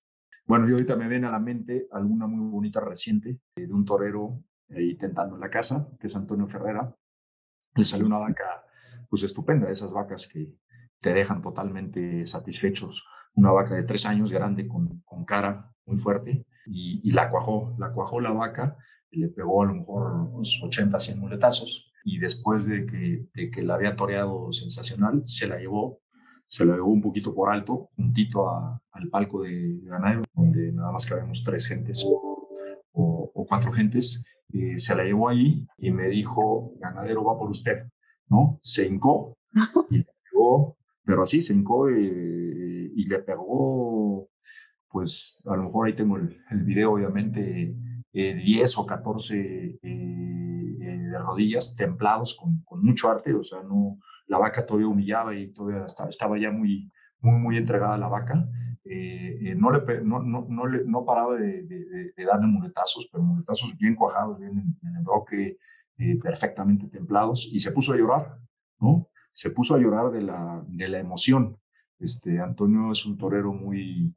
[0.46, 4.44] Bueno, yo ahorita me viene a la mente alguna muy bonita reciente de un torero
[4.70, 6.94] ahí tentando en la casa, que es Antonio Ferrera.
[7.74, 8.64] Le salió una vaca,
[9.10, 10.54] pues estupenda, esas vacas que
[11.00, 16.46] te dejan totalmente satisfechos una vaca de tres años grande con, con cara muy fuerte
[16.66, 18.76] y, la cuajó, la cuajó la vaca,
[19.10, 23.62] le pegó a lo mejor unos 80, 100 muletazos y después de que, de que
[23.62, 26.00] la había toreado sensacional, se la llevó,
[26.46, 31.06] se la llevó un poquito por alto, juntito al palco de, ganadero, donde nada más
[31.06, 32.48] cabemos tres gentes o,
[32.92, 37.86] o, cuatro gentes, eh, se la llevó ahí y me dijo, ganadero va por usted,
[38.28, 38.58] ¿no?
[38.60, 39.36] Se hincó
[39.90, 44.28] y le pegó, pero así se hincó y, y le pegó,
[44.88, 47.76] pues a lo mejor ahí tengo el, el video, obviamente,
[48.18, 53.62] eh, 10 o 14 eh, eh, de rodillas, templados con, con, mucho arte, o sea,
[53.62, 58.08] no, la vaca todavía humillaba y todavía estaba, estaba ya muy, muy, muy entregada la
[58.08, 58.48] vaca.
[58.84, 63.24] Eh, no, le, no, no, no, le, no paraba de, de, de, darle muletazos, pero
[63.24, 65.58] muletazos bien cuajados, bien en, en el broque,
[66.22, 68.38] perfectamente templados, y se puso a llorar,
[68.78, 69.08] ¿no?
[69.32, 71.58] Se puso a llorar de la, de la emoción.
[71.98, 74.14] Este, Antonio es un torero muy,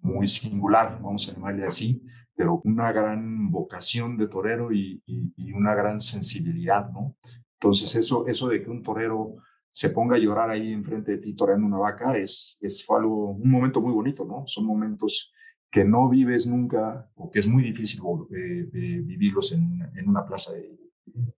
[0.00, 2.02] muy singular, vamos a llamarle así,
[2.34, 7.16] pero una gran vocación de torero y, y, una gran sensibilidad, ¿no?
[7.60, 9.36] Entonces eso, eso de que un torero
[9.70, 13.50] se ponga a llorar ahí enfrente de ti toreando una vaca es, es algo, un
[13.50, 14.44] momento muy bonito, ¿no?
[14.46, 15.32] Son momentos
[15.70, 18.00] que no vives nunca o que es muy difícil
[18.34, 20.78] eh, vivirlos en, en, una plaza de,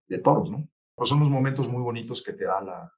[0.06, 0.68] de toros, ¿no?
[1.00, 2.92] pues son los momentos muy bonitos que te da la,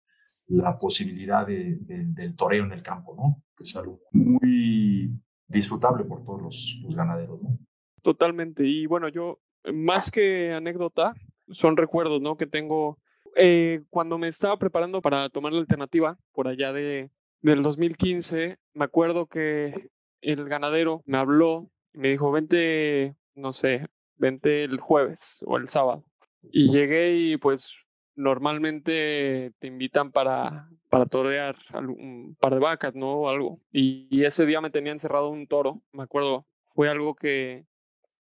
[0.49, 3.45] la posibilidad de, del toreo en el campo, ¿no?
[3.57, 5.09] Que es algo muy
[5.47, 7.61] disfrutable por todos los, los ganaderos, ¿no?
[8.03, 8.67] Totalmente.
[8.67, 9.39] Y bueno, yo,
[9.73, 11.15] más que anécdota,
[11.49, 12.37] son recuerdos, ¿no?
[12.37, 12.99] Que tengo
[13.37, 17.11] eh, cuando me estaba preparando para tomar la alternativa por allá de,
[17.41, 23.89] del 2015, me acuerdo que el ganadero me habló y me dijo, vente, no sé,
[24.17, 26.05] vente el jueves o el sábado.
[26.51, 33.13] Y llegué y pues normalmente te invitan para, para torear un par de vacas, ¿no?
[33.13, 33.61] O algo.
[33.71, 36.47] Y, ese día me tenía encerrado un toro, me acuerdo.
[36.69, 37.67] Fue algo que,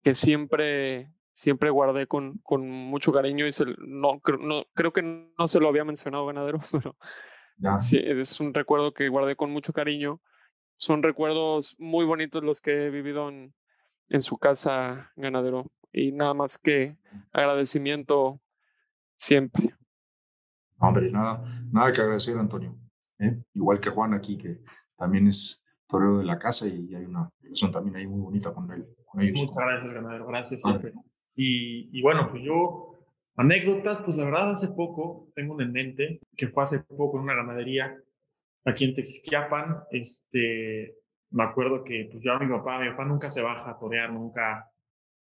[0.02, 5.47] que siempre, siempre guardé con, con mucho cariño y se, no, no, creo que no
[5.47, 6.97] se lo había mencionado Ganadero, pero
[7.80, 10.20] sí, es un recuerdo que guardé con mucho cariño.
[10.76, 13.55] Son recuerdos muy bonitos los que he vivido en,
[14.09, 15.70] en su casa, Ganadero.
[15.93, 16.97] Y nada más que
[17.32, 18.41] agradecimiento
[19.16, 19.76] siempre.
[20.78, 22.76] Hombre, nada, nada que agradecer, Antonio.
[23.20, 23.43] ¿eh?
[23.55, 24.61] Igual que Juan aquí, que
[24.97, 28.70] también es torero de la casa y hay una relación también ahí muy bonita con
[28.72, 28.89] él.
[29.07, 29.41] Con ellos.
[29.41, 30.26] Muchas gracias, ganadero.
[30.26, 30.93] Gracias siempre.
[31.41, 32.99] Y, y, bueno, pues yo,
[33.36, 37.22] anécdotas, pues la verdad hace poco, tengo un en mente, que fue hace poco en
[37.22, 37.97] una ganadería
[38.64, 39.84] aquí en Texquiapan.
[39.93, 40.97] Este,
[41.30, 44.12] me acuerdo que pues yo a mi papá, mi papá nunca se baja a torear,
[44.12, 44.68] nunca,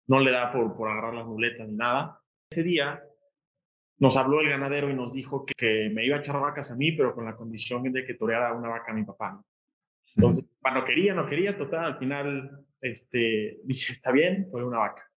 [0.07, 2.20] no le da por, por agarrar las muletas ni nada.
[2.49, 3.01] Ese día
[3.99, 6.76] nos habló el ganadero y nos dijo que, que, me iba a echar vacas a
[6.76, 9.41] mí, pero con la condición de que toreara una vaca a mi papá.
[10.14, 15.11] Entonces, no quería, no quería, total, al final, este, dice, está bien, fue una vaca.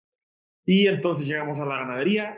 [0.66, 2.38] Y entonces llegamos a la ganadería,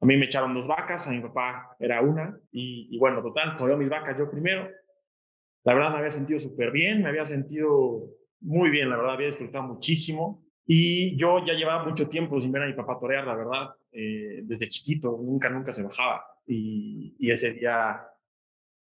[0.00, 3.54] a mí me echaron dos vacas, a mi papá era una, y, y bueno, total,
[3.56, 4.68] toreó mis vacas yo primero.
[5.64, 8.08] La verdad me había sentido súper bien, me había sentido
[8.40, 10.42] muy bien, la verdad había disfrutado muchísimo.
[10.66, 14.40] Y yo ya llevaba mucho tiempo sin ver a mi papá torear, la verdad, eh,
[14.44, 16.24] desde chiquito, nunca, nunca se bajaba.
[16.46, 18.00] Y, y, ese día,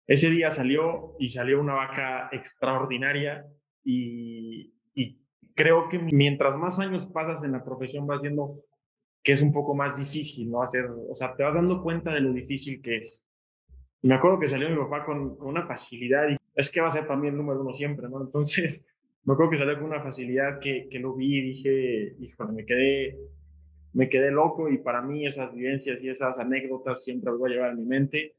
[0.06, 3.44] ese día salió y salió una vaca extraordinaria
[3.82, 5.20] y, y
[5.54, 8.62] creo que mientras más años pasas en la profesión vas viendo
[9.28, 10.62] que es un poco más difícil, ¿no?
[10.62, 13.22] Hacer, o sea, te vas dando cuenta de lo difícil que es.
[14.00, 16.88] Y me acuerdo que salió mi papá con, con una facilidad y es que va
[16.88, 18.22] a ser el número uno siempre, ¿no?
[18.22, 18.86] Entonces,
[19.24, 22.64] me acuerdo que salió con una facilidad que, que lo vi y dije, híjole, me
[22.64, 23.18] quedé,
[23.92, 27.54] me quedé loco y para mí esas vivencias y esas anécdotas siempre las voy a
[27.54, 28.34] llevar en mi mente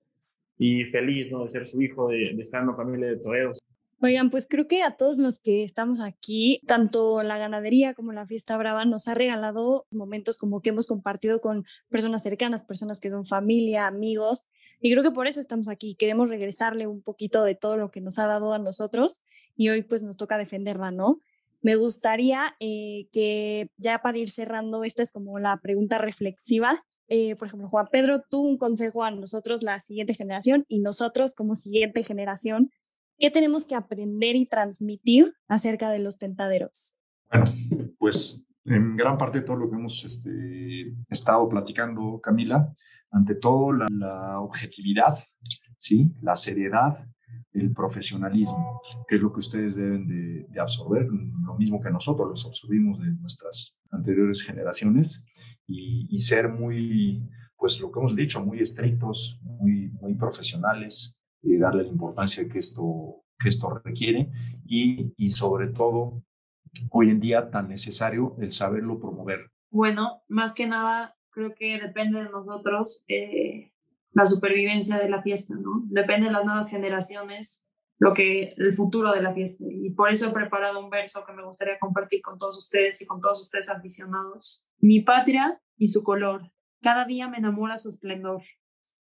[0.57, 1.43] y feliz, ¿no?
[1.43, 3.58] De ser su hijo, de, de estar en una familia de toreros.
[4.01, 8.25] Oigan, pues creo que a todos los que estamos aquí, tanto la ganadería como la
[8.25, 13.09] fiesta brava nos ha regalado momentos como que hemos compartido con personas cercanas, personas que
[13.09, 14.45] son familia, amigos,
[14.79, 15.95] y creo que por eso estamos aquí.
[15.95, 19.19] Queremos regresarle un poquito de todo lo que nos ha dado a nosotros
[19.57, 21.19] y hoy pues nos toca defenderla, ¿no?
[21.61, 26.85] Me gustaría eh, que ya para ir cerrando, esta es como la pregunta reflexiva.
[27.09, 31.33] Eh, por ejemplo, Juan Pedro, tú un consejo a nosotros, la siguiente generación, y nosotros
[31.33, 32.71] como siguiente generación,
[33.19, 36.95] ¿qué tenemos que aprender y transmitir acerca de los tentaderos?
[37.29, 37.45] Bueno,
[37.99, 42.71] pues en gran parte de todo lo que hemos este, estado platicando, Camila,
[43.11, 45.15] ante todo la, la objetividad,
[45.77, 46.13] ¿sí?
[46.21, 46.97] la seriedad,
[47.51, 52.29] el profesionalismo, que es lo que ustedes deben de, de, absorber, lo mismo que nosotros
[52.29, 55.25] los absorbimos de nuestras anteriores generaciones,
[55.67, 61.57] y, y, ser muy, pues lo que hemos dicho, muy estrictos, muy, muy profesionales, y
[61.57, 64.29] darle la importancia que esto, que esto requiere,
[64.65, 66.23] y, y sobre todo,
[66.91, 69.51] hoy en día tan necesario el saberlo promover.
[69.71, 73.03] Bueno, más que nada, creo que depende de nosotros.
[73.07, 73.71] Eh,
[74.11, 75.83] la supervivencia de la fiesta, ¿no?
[75.85, 77.67] Depende de las nuevas generaciones,
[77.99, 79.65] lo que el futuro de la fiesta.
[79.69, 83.05] Y por eso he preparado un verso que me gustaría compartir con todos ustedes y
[83.05, 84.67] con todos ustedes aficionados.
[84.79, 88.41] Mi patria y su color, cada día me enamora su esplendor.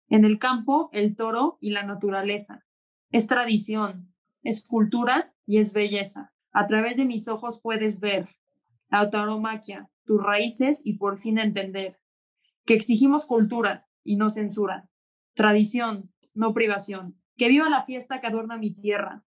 [0.08, 2.64] En el campo, el toro y la naturaleza.
[3.10, 6.32] Es tradición, es cultura y es belleza.
[6.52, 8.28] A través de mis ojos puedes ver
[8.88, 12.00] la tauromaquia, tus raíces y por fin entender
[12.64, 14.90] que exigimos cultura y no censura,
[15.34, 17.20] tradición, no privación.
[17.36, 19.24] Que viva la fiesta que adorna mi tierra,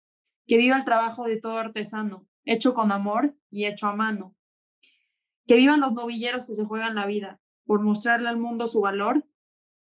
[0.46, 4.36] que viva el trabajo de todo artesano, hecho con amor y hecho a mano.
[5.46, 9.28] Que vivan los novilleros que se juegan la vida por mostrarle al mundo su valor,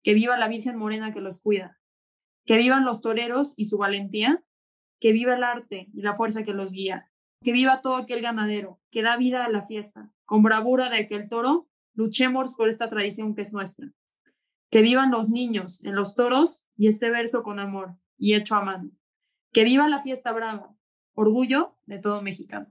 [0.04, 1.80] que viva la Virgen Morena que los cuida.
[2.44, 4.44] Que vivan los toreros y su valentía,
[5.00, 7.10] que viva el arte y la fuerza que los guía.
[7.42, 10.12] Que viva todo aquel ganadero que da vida a la fiesta.
[10.26, 13.88] Con bravura de aquel toro, luchemos por esta tradición que es nuestra.
[14.70, 18.62] Que vivan los niños en los toros y este verso con amor y hecho a
[18.62, 18.90] mano.
[19.52, 20.76] Que viva la fiesta brava,
[21.14, 22.70] orgullo de todo mexicano.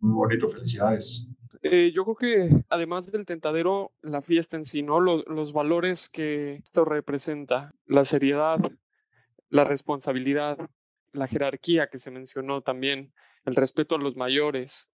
[0.00, 1.31] Muy bonito, felicidades.
[1.62, 5.00] Eh, yo creo que además del tentadero, la fiesta en sí, ¿no?
[5.00, 8.58] Los, los valores que esto representa, la seriedad,
[9.48, 10.58] la responsabilidad,
[11.12, 13.12] la jerarquía que se mencionó también,
[13.44, 14.92] el respeto a los mayores,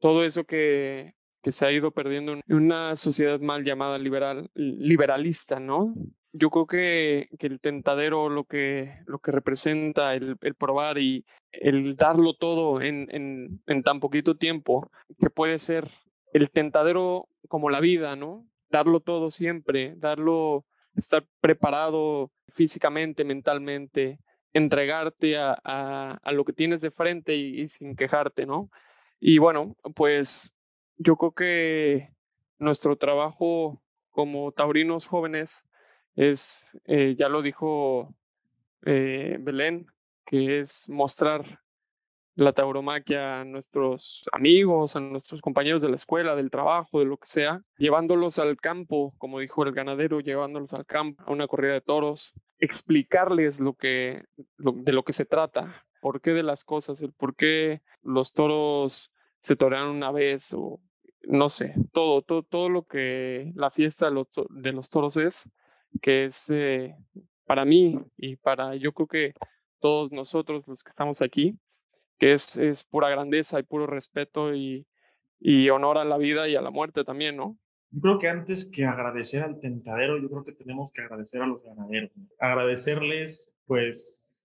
[0.00, 5.60] todo eso que, que se ha ido perdiendo en una sociedad mal llamada liberal, liberalista,
[5.60, 5.94] ¿no?
[6.32, 11.94] Yo creo que, que el tentadero, lo que, lo que representa, el, probar y el
[11.94, 15.88] darlo todo en, en, en tan poquito tiempo, que puede ser
[16.32, 18.46] el tentadero como la vida, ¿no?
[18.70, 20.64] Darlo todo siempre, darlo,
[20.96, 24.18] estar preparado físicamente, mentalmente,
[24.54, 28.70] entregarte a, a, a lo que tienes de frente y, y, sin quejarte, ¿no?
[29.20, 30.54] Y bueno, pues
[30.96, 32.14] yo creo que
[32.58, 35.66] nuestro trabajo como taurinos jóvenes
[36.16, 38.14] es, eh, ya lo dijo
[38.84, 39.86] eh, Belén,
[40.24, 41.60] que es mostrar
[42.34, 47.18] la tauromaquia a nuestros amigos, a nuestros compañeros de la escuela, del trabajo, de lo
[47.18, 51.74] que sea, llevándolos al campo, como dijo el ganadero, llevándolos al campo, a una corrida
[51.74, 54.24] de toros, explicarles lo que,
[54.56, 58.32] lo, de lo que se trata, por qué de las cosas, el por qué los
[58.32, 60.80] toros se torean una vez o
[61.24, 65.50] no sé, todo, todo, todo lo que la fiesta de los, de los toros es,
[66.00, 66.96] que es eh,
[67.46, 69.34] para mí y para yo creo que
[69.80, 71.58] todos nosotros los que estamos aquí,
[72.18, 74.86] que es, es pura grandeza y puro respeto y,
[75.40, 77.58] y honor a la vida y a la muerte también, ¿no?
[77.90, 81.46] Yo creo que antes que agradecer al tentadero, yo creo que tenemos que agradecer a
[81.46, 82.10] los ganaderos.
[82.38, 84.40] Agradecerles, pues,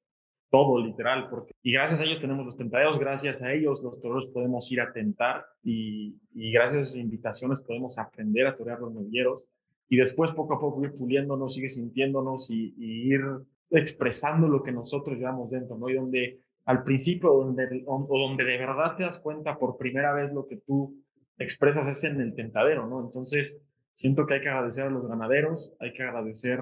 [0.49, 4.27] todo, literal, porque y gracias a ellos tenemos los tentaderos, gracias a ellos los toreros
[4.27, 8.93] podemos ir a tentar y, y gracias a sus invitaciones podemos aprender a torear los
[8.93, 9.47] novilleros
[9.89, 13.21] y después poco a poco ir puliéndonos, sigue sintiéndonos y, ir
[13.69, 15.89] expresando lo que nosotros llevamos dentro, ¿no?
[15.89, 20.33] Y donde al principio, donde, o donde de verdad te das cuenta por primera vez
[20.33, 21.01] lo que tú
[21.38, 23.01] expresas es en el tentadero, ¿no?
[23.01, 23.61] Entonces,
[23.93, 26.59] siento que hay que agradecer a los ganaderos, hay que agradecer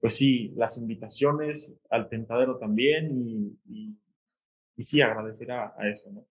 [0.00, 3.10] pues sí, las invitaciones al tentadero también
[3.66, 3.94] y
[4.82, 6.24] sí, agradecer a, a, eso, ¿no?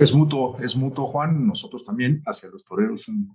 [0.00, 1.46] Es mutuo, es mutuo, Juan.
[1.46, 3.34] Nosotros también, hacia los toreros, un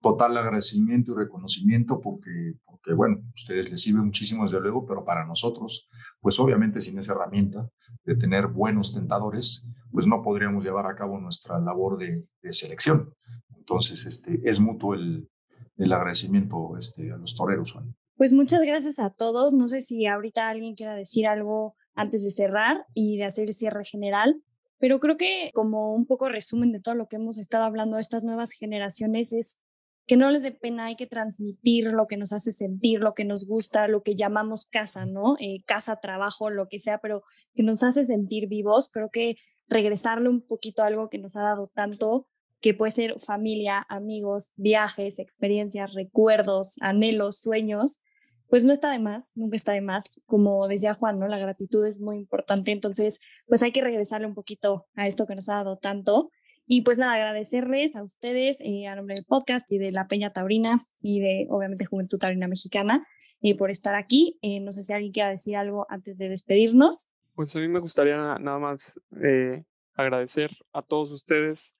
[0.00, 5.26] total agradecimiento y reconocimiento porque, porque bueno, ustedes les sirve muchísimo desde luego, pero para
[5.26, 5.90] nosotros,
[6.22, 7.68] pues obviamente sin esa herramienta
[8.02, 13.12] de tener buenos tentadores, pues no podríamos llevar a cabo nuestra labor de, selección.
[13.54, 15.28] Entonces, este, es mutuo el,
[15.76, 17.94] el agradecimiento este, a los toreros, Juan.
[18.14, 19.52] Pues muchas gracias a todos.
[19.52, 23.52] No sé si ahorita alguien quiera decir algo antes de cerrar y de hacer el
[23.52, 24.42] cierre general,
[24.78, 28.00] pero creo que como un poco resumen de todo lo que hemos estado hablando de
[28.00, 29.58] estas nuevas generaciones es
[30.06, 33.24] que no les dé pena, hay que transmitir lo que nos hace sentir, lo que
[33.24, 35.36] nos gusta, lo que llamamos casa, ¿no?
[35.40, 37.22] Eh, casa, trabajo, lo que sea, pero
[37.54, 38.88] que nos hace sentir vivos.
[38.92, 39.36] Creo que
[39.68, 42.28] regresarle un poquito a algo que nos ha dado tanto,
[42.60, 48.00] que puede ser familia, amigos, viajes, experiencias, recuerdos, anhelos, sueños,
[48.48, 50.20] pues no está de más, nunca está de más.
[50.26, 51.28] Como decía Juan, ¿no?
[51.28, 55.34] La gratitud es muy importante, entonces pues hay que regresarle un poquito a esto que
[55.34, 56.30] nos ha dado tanto.
[56.68, 60.32] Y pues nada, agradecerles a ustedes eh, a nombre del podcast y de la Peña
[60.32, 63.06] Taurina y de obviamente Juventud Taurina Mexicana
[63.42, 64.38] eh, por estar aquí.
[64.42, 67.08] Eh, no sé si alguien quiera decir algo antes de despedirnos.
[67.34, 69.62] Pues a mí me gustaría nada más eh,
[69.94, 71.76] agradecer a todos ustedes,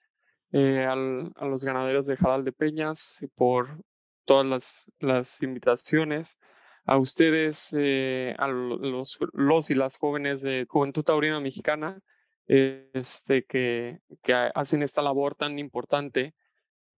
[0.53, 3.83] al, a los ganaderos de Jaral de Peñas por
[4.25, 6.39] todas las, las invitaciones,
[6.87, 12.01] a ustedes, eh, a los, los y las jóvenes de Juventud Taurina Mexicana,
[12.47, 16.35] este, que, que hacen esta labor tan importante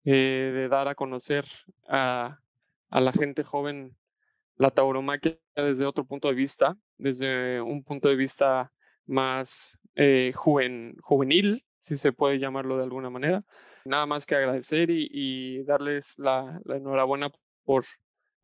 [0.04, 1.46] eh, de dar a conocer
[1.88, 2.38] a,
[2.90, 3.96] a, la gente joven
[4.56, 8.70] la tauromaquia desde otro punto de vista, desde un punto de vista
[9.06, 13.42] más eh, juven, juvenil, si se puede llamarlo de alguna manera.
[13.86, 17.30] Nada más que agradecer y, y darles la, la enhorabuena
[17.64, 17.84] por,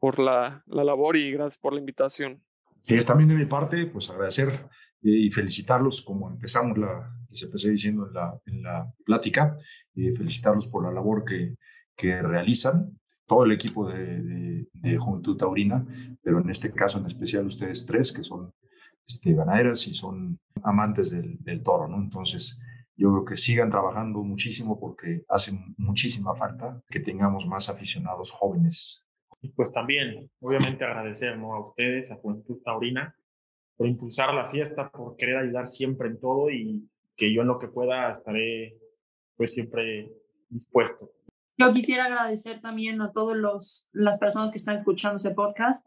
[0.04, 2.44] por la, la, labor y gracias por la invitación.
[2.82, 7.46] Sí, es también de mi parte, pues agradecer eh, y felicitarlos, como empezamos la, se
[7.46, 9.56] empecé diciendo en la, en la plática,
[9.96, 11.54] eh, felicitarlos por la labor que,
[11.96, 15.86] que realizan, todo el equipo de, de, de, Juventud Taurina,
[16.22, 18.52] pero en este caso en especial ustedes tres, que son
[19.06, 21.96] este, ganaderas y son amantes del, del toro, ¿no?
[21.96, 22.60] Entonces,
[22.94, 29.03] yo creo que sigan trabajando muchísimo porque hace muchísima falta que tengamos más aficionados jóvenes.
[29.44, 31.54] Y pues también, obviamente, agradecer ¿no?
[31.54, 33.14] a ustedes, a Juventud Taurina,
[33.76, 37.58] por impulsar la fiesta, por querer ayudar siempre en todo y que yo en lo
[37.58, 38.78] que pueda estaré
[39.36, 40.10] pues siempre
[40.48, 41.12] dispuesto.
[41.58, 45.86] Yo quisiera agradecer también a todas las personas que están escuchando ese podcast.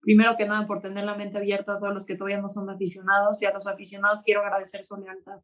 [0.00, 2.68] Primero que nada, por tener la mente abierta a todos los que todavía no son
[2.68, 5.42] aficionados y a los aficionados quiero agradecer su lealtad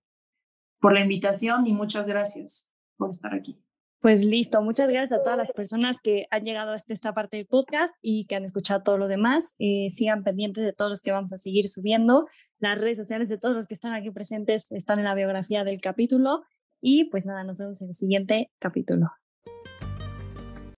[0.81, 3.63] por la invitación y muchas gracias por estar aquí.
[4.03, 7.47] Pues listo, muchas gracias a todas las personas que han llegado hasta esta parte del
[7.47, 9.55] podcast y que han escuchado todo lo demás.
[9.61, 12.27] Eh, sigan pendientes de todos los que vamos a seguir subiendo.
[12.59, 15.81] Las redes sociales de todos los que están aquí presentes están en la biografía del
[15.81, 16.43] capítulo.
[16.81, 19.22] Y pues nada, nos vemos en el siguiente capítulo.